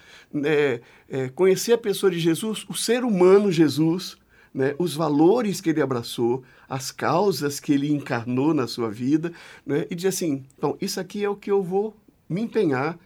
é, 0.45 0.83
é, 1.09 1.29
conhecer 1.31 1.73
a 1.73 1.79
pessoa 1.79 2.13
de 2.13 2.19
Jesus, 2.19 2.67
o 2.69 2.75
ser 2.75 3.03
humano 3.03 3.51
Jesus, 3.51 4.19
né, 4.55 4.75
os 4.79 4.95
valores 4.95 5.61
que 5.61 5.71
ele 5.71 5.83
abraçou, 5.83 6.45
as 6.69 6.93
causas 6.93 7.59
que 7.59 7.73
ele 7.73 7.93
encarnou 7.93 8.55
na 8.55 8.69
sua 8.69 8.89
vida, 8.89 9.33
né, 9.67 9.87
e 9.91 9.95
dizer 9.97 10.09
assim: 10.09 10.45
então, 10.57 10.79
isso 10.81 11.01
aqui 11.01 11.25
é 11.25 11.29
o 11.29 11.35
que 11.35 11.51
eu 11.51 11.63
vou 11.63 11.97
me 12.29 12.41
empenhar 12.41 12.97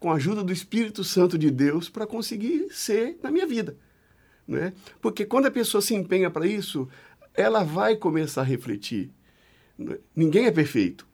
com 0.00 0.10
a 0.10 0.16
ajuda 0.16 0.42
do 0.42 0.52
Espírito 0.52 1.04
Santo 1.04 1.38
de 1.38 1.50
Deus 1.50 1.88
para 1.88 2.06
conseguir 2.06 2.66
ser 2.70 3.18
na 3.22 3.30
minha 3.30 3.46
vida. 3.46 3.76
Né? 4.46 4.72
Porque 5.00 5.24
quando 5.24 5.46
a 5.46 5.50
pessoa 5.50 5.80
se 5.80 5.94
empenha 5.94 6.30
para 6.30 6.46
isso, 6.46 6.88
ela 7.34 7.62
vai 7.64 7.96
começar 7.96 8.42
a 8.42 8.44
refletir. 8.44 9.10
Ninguém 10.14 10.46
é 10.46 10.50
perfeito, 10.50 11.06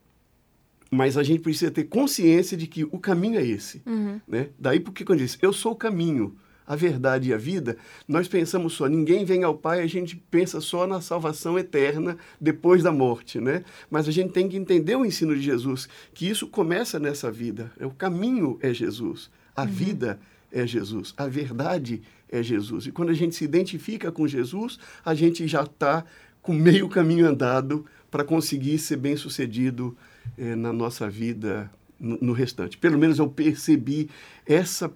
mas 0.90 1.16
a 1.16 1.22
gente 1.22 1.40
precisa 1.40 1.70
ter 1.70 1.84
consciência 1.84 2.56
de 2.56 2.66
que 2.66 2.84
o 2.84 2.98
caminho 2.98 3.38
é 3.38 3.46
esse. 3.46 3.82
Uhum. 3.86 4.20
Né? 4.26 4.50
Daí 4.58 4.80
porque 4.80 5.04
quando 5.04 5.20
diz, 5.20 5.38
eu 5.40 5.52
sou 5.52 5.72
o 5.72 5.76
caminho, 5.76 6.36
a 6.66 6.76
verdade 6.76 7.30
e 7.30 7.34
a 7.34 7.36
vida, 7.36 7.76
nós 8.06 8.28
pensamos 8.28 8.74
só, 8.74 8.86
ninguém 8.86 9.24
vem 9.24 9.44
ao 9.44 9.54
Pai, 9.54 9.80
a 9.80 9.86
gente 9.86 10.16
pensa 10.16 10.60
só 10.60 10.86
na 10.86 11.00
salvação 11.00 11.58
eterna 11.58 12.16
depois 12.40 12.82
da 12.82 12.92
morte, 12.92 13.40
né? 13.40 13.64
Mas 13.90 14.08
a 14.08 14.12
gente 14.12 14.32
tem 14.32 14.48
que 14.48 14.56
entender 14.56 14.96
o 14.96 15.04
ensino 15.04 15.34
de 15.34 15.42
Jesus, 15.42 15.88
que 16.14 16.28
isso 16.28 16.46
começa 16.46 16.98
nessa 16.98 17.30
vida. 17.30 17.72
O 17.80 17.90
caminho 17.90 18.58
é 18.60 18.72
Jesus, 18.72 19.30
a 19.54 19.62
uhum. 19.62 19.68
vida 19.68 20.20
é 20.50 20.66
Jesus, 20.66 21.14
a 21.16 21.26
verdade 21.26 22.02
é 22.30 22.42
Jesus. 22.42 22.86
E 22.86 22.92
quando 22.92 23.10
a 23.10 23.14
gente 23.14 23.34
se 23.34 23.44
identifica 23.44 24.10
com 24.12 24.26
Jesus, 24.26 24.78
a 25.04 25.14
gente 25.14 25.46
já 25.46 25.62
está 25.62 26.04
com 26.40 26.52
meio 26.52 26.88
caminho 26.88 27.26
andado 27.26 27.84
para 28.10 28.24
conseguir 28.24 28.78
ser 28.78 28.96
bem 28.96 29.16
sucedido 29.16 29.96
eh, 30.36 30.54
na 30.56 30.72
nossa 30.72 31.08
vida 31.08 31.70
no, 31.98 32.18
no 32.20 32.32
restante. 32.32 32.76
Pelo 32.76 32.98
menos 32.98 33.18
eu 33.18 33.28
percebi 33.28 34.10
essa 34.44 34.92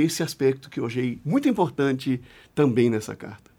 esse 0.00 0.22
aspecto 0.22 0.70
que 0.70 0.80
eu 0.80 0.86
achei 0.86 1.20
muito 1.24 1.48
importante 1.48 2.20
também 2.54 2.90
nessa 2.90 3.14
carta. 3.14 3.50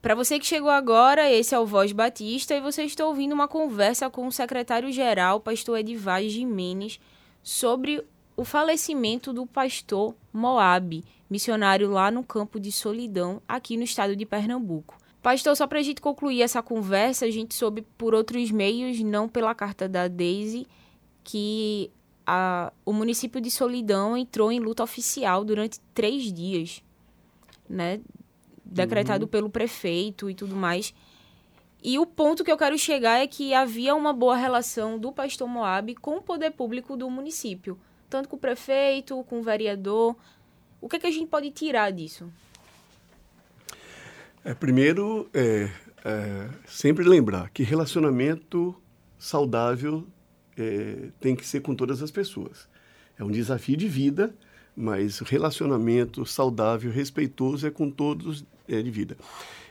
Para 0.00 0.14
você 0.14 0.38
que 0.38 0.46
chegou 0.46 0.70
agora, 0.70 1.30
esse 1.30 1.54
é 1.54 1.58
o 1.58 1.66
Voz 1.66 1.90
Batista 1.92 2.54
e 2.54 2.60
você 2.60 2.84
está 2.84 3.04
ouvindo 3.04 3.32
uma 3.32 3.48
conversa 3.48 4.08
com 4.08 4.26
o 4.26 4.32
secretário-geral, 4.32 5.40
pastor 5.40 5.78
Edivaz 5.78 6.32
Jimenez, 6.32 7.00
sobre 7.42 8.04
o 8.36 8.44
falecimento 8.44 9.32
do 9.32 9.44
pastor 9.44 10.14
Moab, 10.32 11.02
missionário 11.28 11.90
lá 11.90 12.10
no 12.10 12.22
campo 12.22 12.60
de 12.60 12.70
Solidão, 12.70 13.42
aqui 13.48 13.76
no 13.76 13.82
estado 13.82 14.14
de 14.14 14.24
Pernambuco. 14.24 14.96
Pastor, 15.20 15.56
só 15.56 15.66
para 15.66 15.80
a 15.80 15.82
gente 15.82 16.00
concluir 16.00 16.42
essa 16.42 16.62
conversa, 16.62 17.26
a 17.26 17.30
gente 17.30 17.54
soube 17.54 17.82
por 17.98 18.14
outros 18.14 18.52
meios, 18.52 19.00
não 19.00 19.28
pela 19.28 19.54
carta 19.54 19.88
da 19.88 20.06
Daisy, 20.06 20.68
que 21.24 21.90
a, 22.30 22.70
o 22.84 22.92
município 22.92 23.40
de 23.40 23.50
Solidão 23.50 24.14
entrou 24.14 24.52
em 24.52 24.60
luta 24.60 24.82
oficial 24.82 25.42
durante 25.46 25.80
três 25.94 26.30
dias, 26.30 26.82
né? 27.66 28.00
Decretado 28.62 29.24
uhum. 29.24 29.30
pelo 29.30 29.48
prefeito 29.48 30.28
e 30.28 30.34
tudo 30.34 30.54
mais. 30.54 30.92
E 31.82 31.98
o 31.98 32.04
ponto 32.04 32.44
que 32.44 32.52
eu 32.52 32.58
quero 32.58 32.76
chegar 32.76 33.16
é 33.18 33.26
que 33.26 33.54
havia 33.54 33.94
uma 33.94 34.12
boa 34.12 34.36
relação 34.36 34.98
do 34.98 35.10
pastor 35.10 35.48
Moab 35.48 35.94
com 35.94 36.18
o 36.18 36.22
poder 36.22 36.50
público 36.50 36.98
do 36.98 37.08
município, 37.08 37.78
tanto 38.10 38.28
com 38.28 38.36
o 38.36 38.38
prefeito, 38.38 39.24
com 39.24 39.38
o 39.38 39.42
vereador. 39.42 40.14
O 40.82 40.88
que, 40.88 40.96
é 40.96 40.98
que 40.98 41.06
a 41.06 41.10
gente 41.10 41.28
pode 41.28 41.50
tirar 41.50 41.90
disso? 41.92 42.30
É, 44.44 44.52
primeiro, 44.52 45.30
é, 45.32 45.70
é, 46.04 46.50
sempre 46.66 47.04
lembrar 47.08 47.48
que 47.48 47.62
relacionamento 47.62 48.76
saudável 49.18 50.06
é, 50.58 51.10
tem 51.20 51.36
que 51.36 51.46
ser 51.46 51.60
com 51.60 51.74
todas 51.74 52.02
as 52.02 52.10
pessoas. 52.10 52.68
É 53.18 53.24
um 53.24 53.30
desafio 53.30 53.76
de 53.76 53.88
vida, 53.88 54.34
mas 54.76 55.20
relacionamento 55.20 56.24
saudável, 56.24 56.90
respeitoso 56.90 57.66
é 57.66 57.70
com 57.70 57.90
todos 57.90 58.44
é, 58.68 58.82
de 58.82 58.90
vida. 58.90 59.16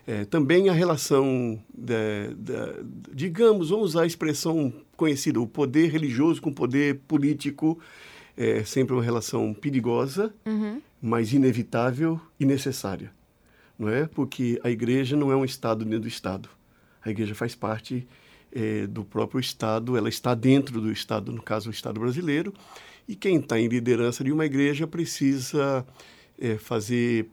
É, 0.06 0.24
também 0.24 0.70
a 0.70 0.74
relação, 0.74 1.62
da, 1.78 1.96
da, 2.38 2.76
digamos, 3.14 3.70
vamos 3.70 3.92
usar 3.92 4.04
a 4.04 4.06
expressão 4.06 4.74
conhecida, 4.96 5.40
o 5.40 5.46
poder 5.46 5.92
religioso 5.92 6.42
com 6.42 6.50
o 6.50 6.54
poder 6.54 7.02
político, 7.08 7.78
é 8.38 8.64
sempre 8.64 8.94
uma 8.94 9.04
relação 9.04 9.54
perigosa, 9.54 10.34
uhum. 10.46 10.82
mas 11.02 11.34
inevitável 11.34 12.22
e 12.40 12.46
necessária. 12.46 13.12
Não 13.78 13.90
é? 13.90 14.08
Porque 14.08 14.60
a 14.64 14.70
igreja 14.70 15.16
não 15.18 15.32
é 15.32 15.36
um 15.36 15.44
Estado 15.44 15.84
dentro 15.84 16.02
do 16.02 16.08
Estado. 16.08 16.50
A 17.04 17.10
igreja 17.10 17.36
faz 17.36 17.54
parte 17.54 18.08
é, 18.52 18.88
do 18.88 19.04
próprio 19.04 19.40
Estado, 19.40 19.98
ela 19.98 20.10
está 20.10 20.34
dentro 20.34 20.80
do 20.82 20.92
Estado, 20.92 21.32
no 21.32 21.42
caso 21.42 21.70
o 21.70 21.72
Estado 21.72 22.00
brasileiro, 22.00 22.54
e 23.08 23.16
quem 23.16 23.38
está 23.38 23.60
em 23.60 23.68
liderança 23.68 24.24
de 24.24 24.32
uma 24.32 24.46
igreja 24.46 24.86
precisa 24.86 25.86
é, 26.40 26.58
fazer 26.58 27.30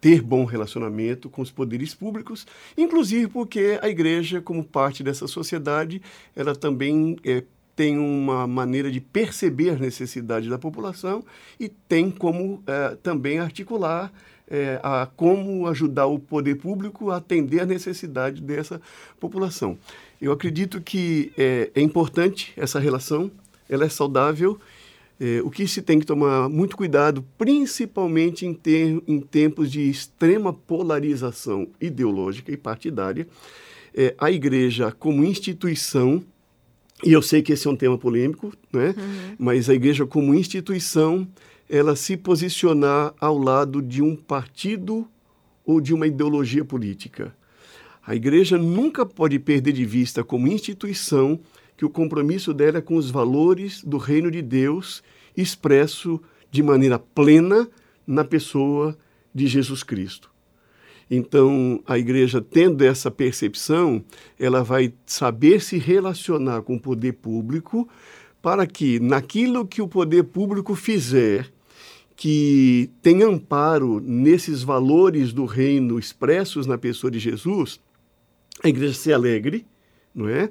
ter 0.00 0.20
bom 0.20 0.44
relacionamento 0.44 1.28
com 1.28 1.42
os 1.42 1.50
poderes 1.50 1.94
públicos, 1.94 2.46
inclusive 2.76 3.28
porque 3.28 3.78
a 3.80 3.88
igreja, 3.88 4.40
como 4.40 4.62
parte 4.62 5.02
dessa 5.02 5.26
sociedade, 5.26 6.02
ela 6.34 6.54
também 6.54 7.16
é, 7.24 7.42
tem 7.74 7.98
uma 7.98 8.46
maneira 8.46 8.90
de 8.90 9.00
perceber 9.00 9.70
as 9.70 9.80
necessidades 9.80 10.48
da 10.48 10.58
população 10.58 11.24
e 11.58 11.68
tem 11.68 12.10
como 12.10 12.62
também 13.02 13.38
articular 13.38 14.12
é, 14.48 14.78
a 14.82 15.06
como 15.16 15.66
ajudar 15.66 16.06
o 16.06 16.18
poder 16.18 16.56
público 16.56 17.10
a 17.10 17.16
atender 17.16 17.60
a 17.60 17.66
necessidade 17.66 18.40
dessa 18.40 18.80
população. 19.18 19.78
Eu 20.20 20.32
acredito 20.32 20.80
que 20.80 21.32
é, 21.36 21.70
é 21.74 21.80
importante 21.80 22.52
essa 22.56 22.78
relação, 22.78 23.30
ela 23.68 23.84
é 23.84 23.88
saudável 23.88 24.58
é, 25.18 25.40
o 25.42 25.50
que 25.50 25.66
se 25.66 25.80
tem 25.80 25.98
que 25.98 26.06
tomar 26.06 26.48
muito 26.48 26.76
cuidado, 26.76 27.24
principalmente 27.38 28.44
em, 28.44 28.52
ter, 28.52 29.02
em 29.06 29.20
tempos 29.20 29.70
de 29.70 29.88
extrema 29.88 30.52
polarização 30.52 31.68
ideológica 31.80 32.52
e 32.52 32.56
partidária, 32.56 33.26
é, 33.94 34.14
a 34.18 34.30
igreja 34.30 34.92
como 34.92 35.24
instituição, 35.24 36.22
e 37.02 37.12
eu 37.12 37.22
sei 37.22 37.40
que 37.40 37.52
esse 37.52 37.66
é 37.66 37.70
um 37.70 37.76
tema 37.76 37.96
polêmico, 37.96 38.52
né? 38.72 38.94
Uhum. 38.96 39.36
mas 39.38 39.70
a 39.70 39.74
igreja 39.74 40.06
como 40.06 40.34
instituição, 40.34 41.26
ela 41.68 41.96
se 41.96 42.16
posicionar 42.16 43.14
ao 43.18 43.38
lado 43.38 43.82
de 43.82 44.02
um 44.02 44.14
partido 44.14 45.08
ou 45.64 45.80
de 45.80 45.94
uma 45.94 46.06
ideologia 46.06 46.64
política. 46.64 47.34
A 48.06 48.14
igreja 48.14 48.56
nunca 48.56 49.04
pode 49.04 49.36
perder 49.36 49.72
de 49.72 49.84
vista, 49.84 50.22
como 50.22 50.46
instituição, 50.46 51.40
que 51.76 51.84
o 51.84 51.90
compromisso 51.90 52.54
dela 52.54 52.78
é 52.78 52.80
com 52.80 52.94
os 52.94 53.10
valores 53.10 53.82
do 53.82 53.98
reino 53.98 54.30
de 54.30 54.40
Deus 54.40 55.02
expresso 55.36 56.22
de 56.48 56.62
maneira 56.62 57.00
plena 57.00 57.68
na 58.06 58.24
pessoa 58.24 58.96
de 59.34 59.48
Jesus 59.48 59.82
Cristo. 59.82 60.30
Então, 61.10 61.82
a 61.84 61.98
igreja, 61.98 62.40
tendo 62.40 62.84
essa 62.84 63.10
percepção, 63.10 64.04
ela 64.38 64.62
vai 64.62 64.94
saber 65.04 65.60
se 65.60 65.76
relacionar 65.76 66.62
com 66.62 66.76
o 66.76 66.80
poder 66.80 67.12
público 67.14 67.88
para 68.40 68.66
que, 68.68 69.00
naquilo 69.00 69.66
que 69.66 69.82
o 69.82 69.88
poder 69.88 70.24
público 70.24 70.76
fizer, 70.76 71.52
que 72.14 72.88
tem 73.02 73.22
amparo 73.22 74.00
nesses 74.00 74.62
valores 74.62 75.32
do 75.32 75.44
reino 75.44 75.98
expressos 75.98 76.66
na 76.66 76.78
pessoa 76.78 77.10
de 77.10 77.18
Jesus, 77.18 77.80
a 78.62 78.68
igreja 78.68 78.94
se 78.94 79.12
alegre, 79.12 79.66
não 80.14 80.28
é? 80.28 80.50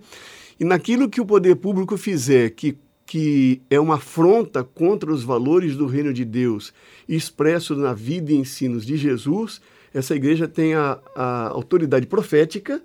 E 0.59 0.63
naquilo 0.63 1.09
que 1.09 1.19
o 1.19 1.25
poder 1.25 1.55
público 1.55 1.97
fizer 1.97 2.51
que, 2.51 2.77
que 3.05 3.61
é 3.69 3.79
uma 3.79 3.95
afronta 3.95 4.63
contra 4.63 5.11
os 5.11 5.23
valores 5.23 5.75
do 5.75 5.85
reino 5.85 6.13
de 6.13 6.23
Deus 6.23 6.73
expressos 7.07 7.77
na 7.77 7.93
vida 7.93 8.31
e 8.31 8.35
ensinos 8.35 8.85
de 8.85 8.95
Jesus, 8.95 9.61
essa 9.93 10.15
igreja 10.15 10.47
tem 10.47 10.73
a, 10.73 10.99
a 11.15 11.47
autoridade 11.49 12.07
profética 12.07 12.81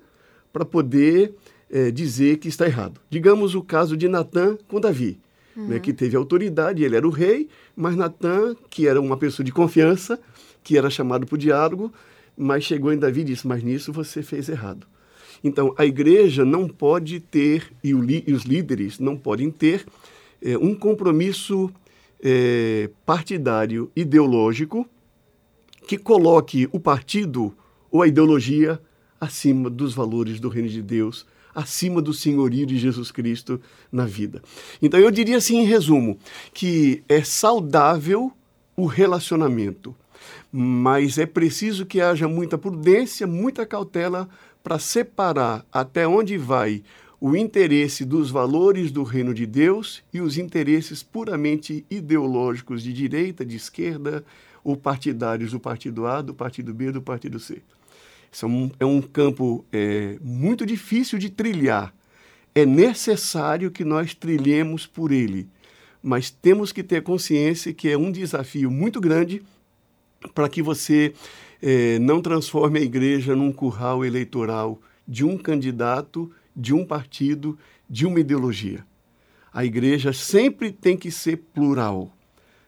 para 0.51 0.65
poder 0.65 1.33
é, 1.69 1.91
dizer 1.91 2.37
que 2.37 2.47
está 2.47 2.65
errado. 2.65 2.99
Digamos 3.09 3.55
o 3.55 3.61
caso 3.61 3.95
de 3.95 4.07
Natã 4.07 4.57
com 4.67 4.79
Davi 4.79 5.19
uhum. 5.55 5.67
né, 5.67 5.79
que 5.79 5.93
teve 5.93 6.15
autoridade, 6.15 6.83
ele 6.83 6.95
era 6.95 7.07
o 7.07 7.11
rei, 7.11 7.49
mas 7.75 7.95
Natan, 7.95 8.55
que 8.69 8.87
era 8.87 8.99
uma 8.99 9.17
pessoa 9.17 9.43
de 9.43 9.51
confiança, 9.51 10.19
que 10.63 10.77
era 10.77 10.89
chamado 10.89 11.25
para 11.25 11.35
o 11.35 11.37
diálogo, 11.37 11.91
mas 12.37 12.63
chegou 12.63 12.93
em 12.93 12.97
Davi 12.97 13.21
e 13.21 13.25
disse: 13.25 13.47
Mas 13.47 13.63
nisso 13.63 13.91
você 13.91 14.21
fez 14.21 14.49
errado. 14.49 14.87
Então, 15.43 15.73
a 15.77 15.85
igreja 15.85 16.45
não 16.45 16.67
pode 16.67 17.19
ter, 17.19 17.71
e, 17.83 17.89
e 17.89 18.33
os 18.33 18.43
líderes 18.43 18.99
não 18.99 19.17
podem 19.17 19.49
ter, 19.49 19.85
é, 20.41 20.57
um 20.57 20.75
compromisso 20.75 21.71
é, 22.21 22.89
partidário, 23.05 23.91
ideológico, 23.95 24.87
que 25.87 25.97
coloque 25.97 26.69
o 26.71 26.79
partido 26.79 27.55
ou 27.91 28.01
a 28.01 28.07
ideologia 28.07 28.79
acima 29.19 29.69
dos 29.69 29.93
valores 29.93 30.39
do 30.39 30.49
reino 30.49 30.69
de 30.69 30.81
Deus, 30.81 31.25
acima 31.53 32.01
do 32.01 32.13
senhorio 32.13 32.65
de 32.65 32.77
Jesus 32.77 33.11
Cristo 33.11 33.59
na 33.91 34.05
vida. 34.05 34.41
Então 34.81 34.99
eu 34.99 35.11
diria 35.11 35.37
assim, 35.37 35.57
em 35.57 35.65
resumo, 35.65 36.17
que 36.53 37.03
é 37.09 37.23
saudável 37.23 38.31
o 38.75 38.85
relacionamento, 38.85 39.95
mas 40.51 41.17
é 41.17 41.25
preciso 41.25 41.85
que 41.85 41.99
haja 41.99 42.27
muita 42.27 42.57
prudência, 42.57 43.27
muita 43.27 43.65
cautela 43.65 44.29
para 44.63 44.79
separar 44.79 45.65
até 45.71 46.07
onde 46.07 46.37
vai 46.37 46.83
o 47.19 47.35
interesse 47.35 48.03
dos 48.03 48.31
valores 48.31 48.91
do 48.91 49.03
reino 49.03 49.33
de 49.33 49.45
Deus 49.45 50.03
e 50.11 50.19
os 50.19 50.37
interesses 50.37 51.03
puramente 51.03 51.85
ideológicos 51.89 52.81
de 52.81 52.91
direita, 52.91 53.45
de 53.45 53.55
esquerda, 53.55 54.23
ou 54.63 54.75
partidários 54.75 55.51
do 55.51 55.59
partido 55.59 56.05
A, 56.07 56.21
do 56.21 56.33
partido 56.33 56.73
B, 56.73 56.91
do 56.91 57.01
partido 57.01 57.39
C. 57.39 57.61
Isso 58.31 58.45
é 58.45 58.47
um, 58.47 58.71
é 58.79 58.85
um 58.85 59.01
campo 59.01 59.65
é, 59.71 60.17
muito 60.21 60.65
difícil 60.65 61.19
de 61.19 61.29
trilhar. 61.29 61.93
É 62.55 62.65
necessário 62.65 63.71
que 63.71 63.83
nós 63.83 64.13
trilhemos 64.13 64.87
por 64.87 65.11
ele, 65.11 65.47
mas 66.01 66.29
temos 66.29 66.71
que 66.71 66.83
ter 66.83 67.03
consciência 67.03 67.73
que 67.73 67.89
é 67.89 67.97
um 67.97 68.11
desafio 68.11 68.71
muito 68.71 68.99
grande 68.99 69.43
para 70.33 70.49
que 70.49 70.61
você 70.61 71.13
é, 71.61 71.99
não 71.99 72.21
transforme 72.21 72.79
a 72.79 72.83
igreja 72.83 73.35
num 73.35 73.51
curral 73.51 74.05
eleitoral 74.05 74.79
de 75.07 75.25
um 75.25 75.37
candidato, 75.37 76.31
de 76.55 76.73
um 76.73 76.85
partido, 76.85 77.57
de 77.89 78.05
uma 78.05 78.19
ideologia. 78.19 78.85
A 79.53 79.65
igreja 79.65 80.13
sempre 80.13 80.71
tem 80.71 80.95
que 80.95 81.11
ser 81.11 81.37
plural. 81.37 82.15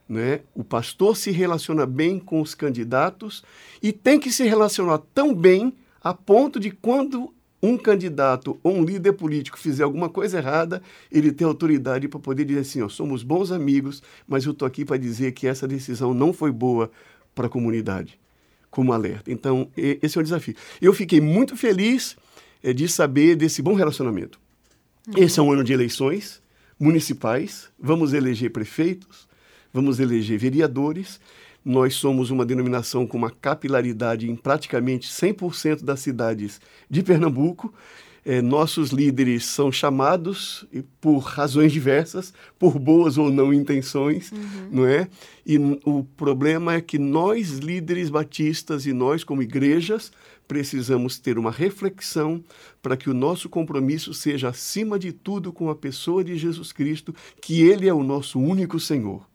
Né? 0.08 0.42
O 0.54 0.64
pastor 0.64 1.16
se 1.16 1.32
relaciona 1.32 1.86
bem 1.86 2.20
com 2.20 2.42
os 2.42 2.54
candidatos 2.54 3.44
e 3.82 3.92
tem 3.92 4.20
que 4.20 4.32
se 4.32 4.44
relacionar 4.44 5.00
tão 5.14 5.34
bem 5.34 5.74
a 6.04 6.14
ponto 6.14 6.60
de 6.60 6.70
quando 6.72 7.34
um 7.64 7.78
candidato 7.78 8.60
ou 8.62 8.76
um 8.76 8.84
líder 8.84 9.14
político 9.14 9.58
fizer 9.58 9.86
alguma 9.86 10.10
coisa 10.10 10.38
errada, 10.38 10.82
ele 11.10 11.32
ter 11.32 11.46
autoridade 11.46 12.10
para 12.10 12.20
poder 12.20 12.44
dizer 12.44 12.60
assim: 12.60 12.82
ó, 12.82 12.90
somos 12.90 13.24
bons 13.24 13.54
amigos, 13.54 14.04
mas 14.28 14.44
eu 14.44 14.52
estou 14.52 14.66
aqui 14.66 14.84
para 14.84 14.98
dizer 14.98 15.32
que 15.32 15.48
essa 15.48 15.66
decisão 15.66 16.14
não 16.14 16.34
foi 16.34 16.52
boa 16.52 16.92
para 17.34 17.48
a 17.48 17.50
comunidade, 17.50 18.20
como 18.70 18.94
alerta. 18.94 19.32
Então, 19.32 19.70
esse 19.76 20.18
é 20.18 20.22
o 20.22 20.24
desafio. 20.24 20.56
Eu 20.82 20.94
fiquei 20.94 21.22
muito 21.22 21.56
feliz 21.56 22.16
é, 22.64 22.74
de 22.74 22.88
saber 22.88 23.36
desse 23.36 23.62
bom 23.62 23.74
relacionamento. 23.74 24.40
Uhum. 25.08 25.24
Esse 25.24 25.40
é 25.40 25.44
um 25.44 25.52
ano 25.52 25.64
de 25.64 25.74
eleições 25.74 26.42
municipais, 26.80 27.70
vamos 27.80 28.14
eleger 28.14 28.52
prefeitos, 28.52 29.28
vamos 29.72 30.00
eleger 30.00 30.38
vereadores. 30.38 31.20
Nós 31.64 31.96
somos 31.96 32.30
uma 32.30 32.46
denominação 32.46 33.08
com 33.08 33.18
uma 33.18 33.32
capilaridade 33.32 34.30
em 34.30 34.36
praticamente 34.36 35.10
100% 35.10 35.84
das 35.84 36.02
cidades 36.02 36.60
de 36.90 37.02
Pernambuco. 37.02 37.74
É, 38.26 38.42
nossos 38.42 38.92
líderes 38.92 39.46
são 39.46 39.72
chamados 39.72 40.66
por 41.02 41.20
razões 41.20 41.74
diversas, 41.74 42.34
por 42.58 42.80
boas 42.80 43.18
ou 43.18 43.30
não 43.30 43.54
intenções, 43.54 44.32
uhum. 44.32 44.70
não 44.72 44.86
é? 44.86 45.10
E 45.46 45.58
o 45.84 46.06
problema 46.16 46.74
é 46.74 46.82
que 46.82 46.98
nós, 46.98 47.58
líderes 47.58 48.10
batistas 48.10 48.86
e 48.86 48.94
nós, 48.94 49.26
como 49.26 49.44
igrejas, 49.44 50.12
precisamos 50.48 51.20
ter 51.20 51.38
uma 51.38 51.52
reflexão 51.52 52.44
para 52.82 52.96
que 52.96 53.10
o 53.10 53.14
nosso 53.14 53.50
compromisso 53.50 54.14
seja, 54.14 54.50
acima 54.50 54.98
de 54.98 55.12
tudo, 55.12 55.52
com 55.52 55.70
a 55.70 55.76
pessoa 55.76 56.24
de 56.24 56.38
Jesus 56.38 56.72
Cristo, 56.72 57.14
que 57.42 57.62
Ele 57.62 57.88
é 57.88 57.94
o 57.94 58.04
nosso 58.04 58.40
único 58.40 58.80
Senhor. 58.80 59.33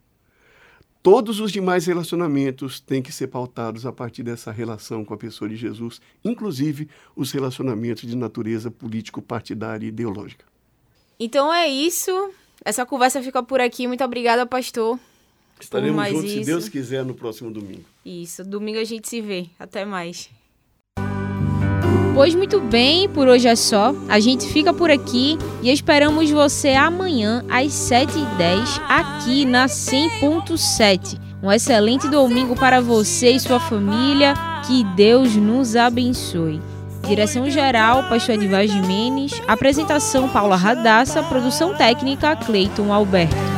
Todos 1.10 1.40
os 1.40 1.50
demais 1.50 1.86
relacionamentos 1.86 2.80
têm 2.80 3.00
que 3.00 3.10
ser 3.10 3.28
pautados 3.28 3.86
a 3.86 3.90
partir 3.90 4.22
dessa 4.22 4.52
relação 4.52 5.06
com 5.06 5.14
a 5.14 5.16
pessoa 5.16 5.48
de 5.48 5.56
Jesus, 5.56 6.02
inclusive 6.22 6.86
os 7.16 7.32
relacionamentos 7.32 8.06
de 8.06 8.14
natureza 8.14 8.70
político-partidária 8.70 9.86
e 9.86 9.88
ideológica. 9.88 10.44
Então 11.18 11.50
é 11.50 11.66
isso. 11.66 12.10
Essa 12.62 12.84
conversa 12.84 13.22
fica 13.22 13.42
por 13.42 13.58
aqui. 13.58 13.88
Muito 13.88 14.04
obrigada, 14.04 14.44
pastor. 14.44 15.00
Estaremos 15.58 16.08
juntos, 16.08 16.24
isso. 16.24 16.40
se 16.40 16.44
Deus 16.44 16.68
quiser, 16.68 17.06
no 17.06 17.14
próximo 17.14 17.50
domingo. 17.50 17.86
Isso. 18.04 18.44
Domingo 18.44 18.78
a 18.78 18.84
gente 18.84 19.08
se 19.08 19.22
vê. 19.22 19.46
Até 19.58 19.86
mais. 19.86 20.28
Pois 22.18 22.34
muito 22.34 22.58
bem, 22.58 23.08
por 23.08 23.28
hoje 23.28 23.46
é 23.46 23.54
só. 23.54 23.94
A 24.08 24.18
gente 24.18 24.48
fica 24.48 24.74
por 24.74 24.90
aqui 24.90 25.38
e 25.62 25.70
esperamos 25.70 26.28
você 26.28 26.70
amanhã 26.70 27.44
às 27.48 27.68
7h10 27.68 28.82
aqui 28.88 29.44
na 29.44 29.66
100.7. 29.66 31.16
Um 31.40 31.52
excelente 31.52 32.08
domingo 32.08 32.56
para 32.56 32.80
você 32.80 33.30
e 33.30 33.38
sua 33.38 33.60
família. 33.60 34.34
Que 34.66 34.82
Deus 34.96 35.36
nos 35.36 35.76
abençoe. 35.76 36.60
Direção 37.06 37.48
geral, 37.48 38.08
Pastor 38.08 38.34
Edivar 38.34 38.66
Jimenez. 38.66 39.40
Apresentação, 39.46 40.28
Paula 40.28 40.56
Radassa. 40.56 41.22
Produção 41.22 41.76
técnica, 41.76 42.34
Cleiton 42.34 42.92
Alberto. 42.92 43.57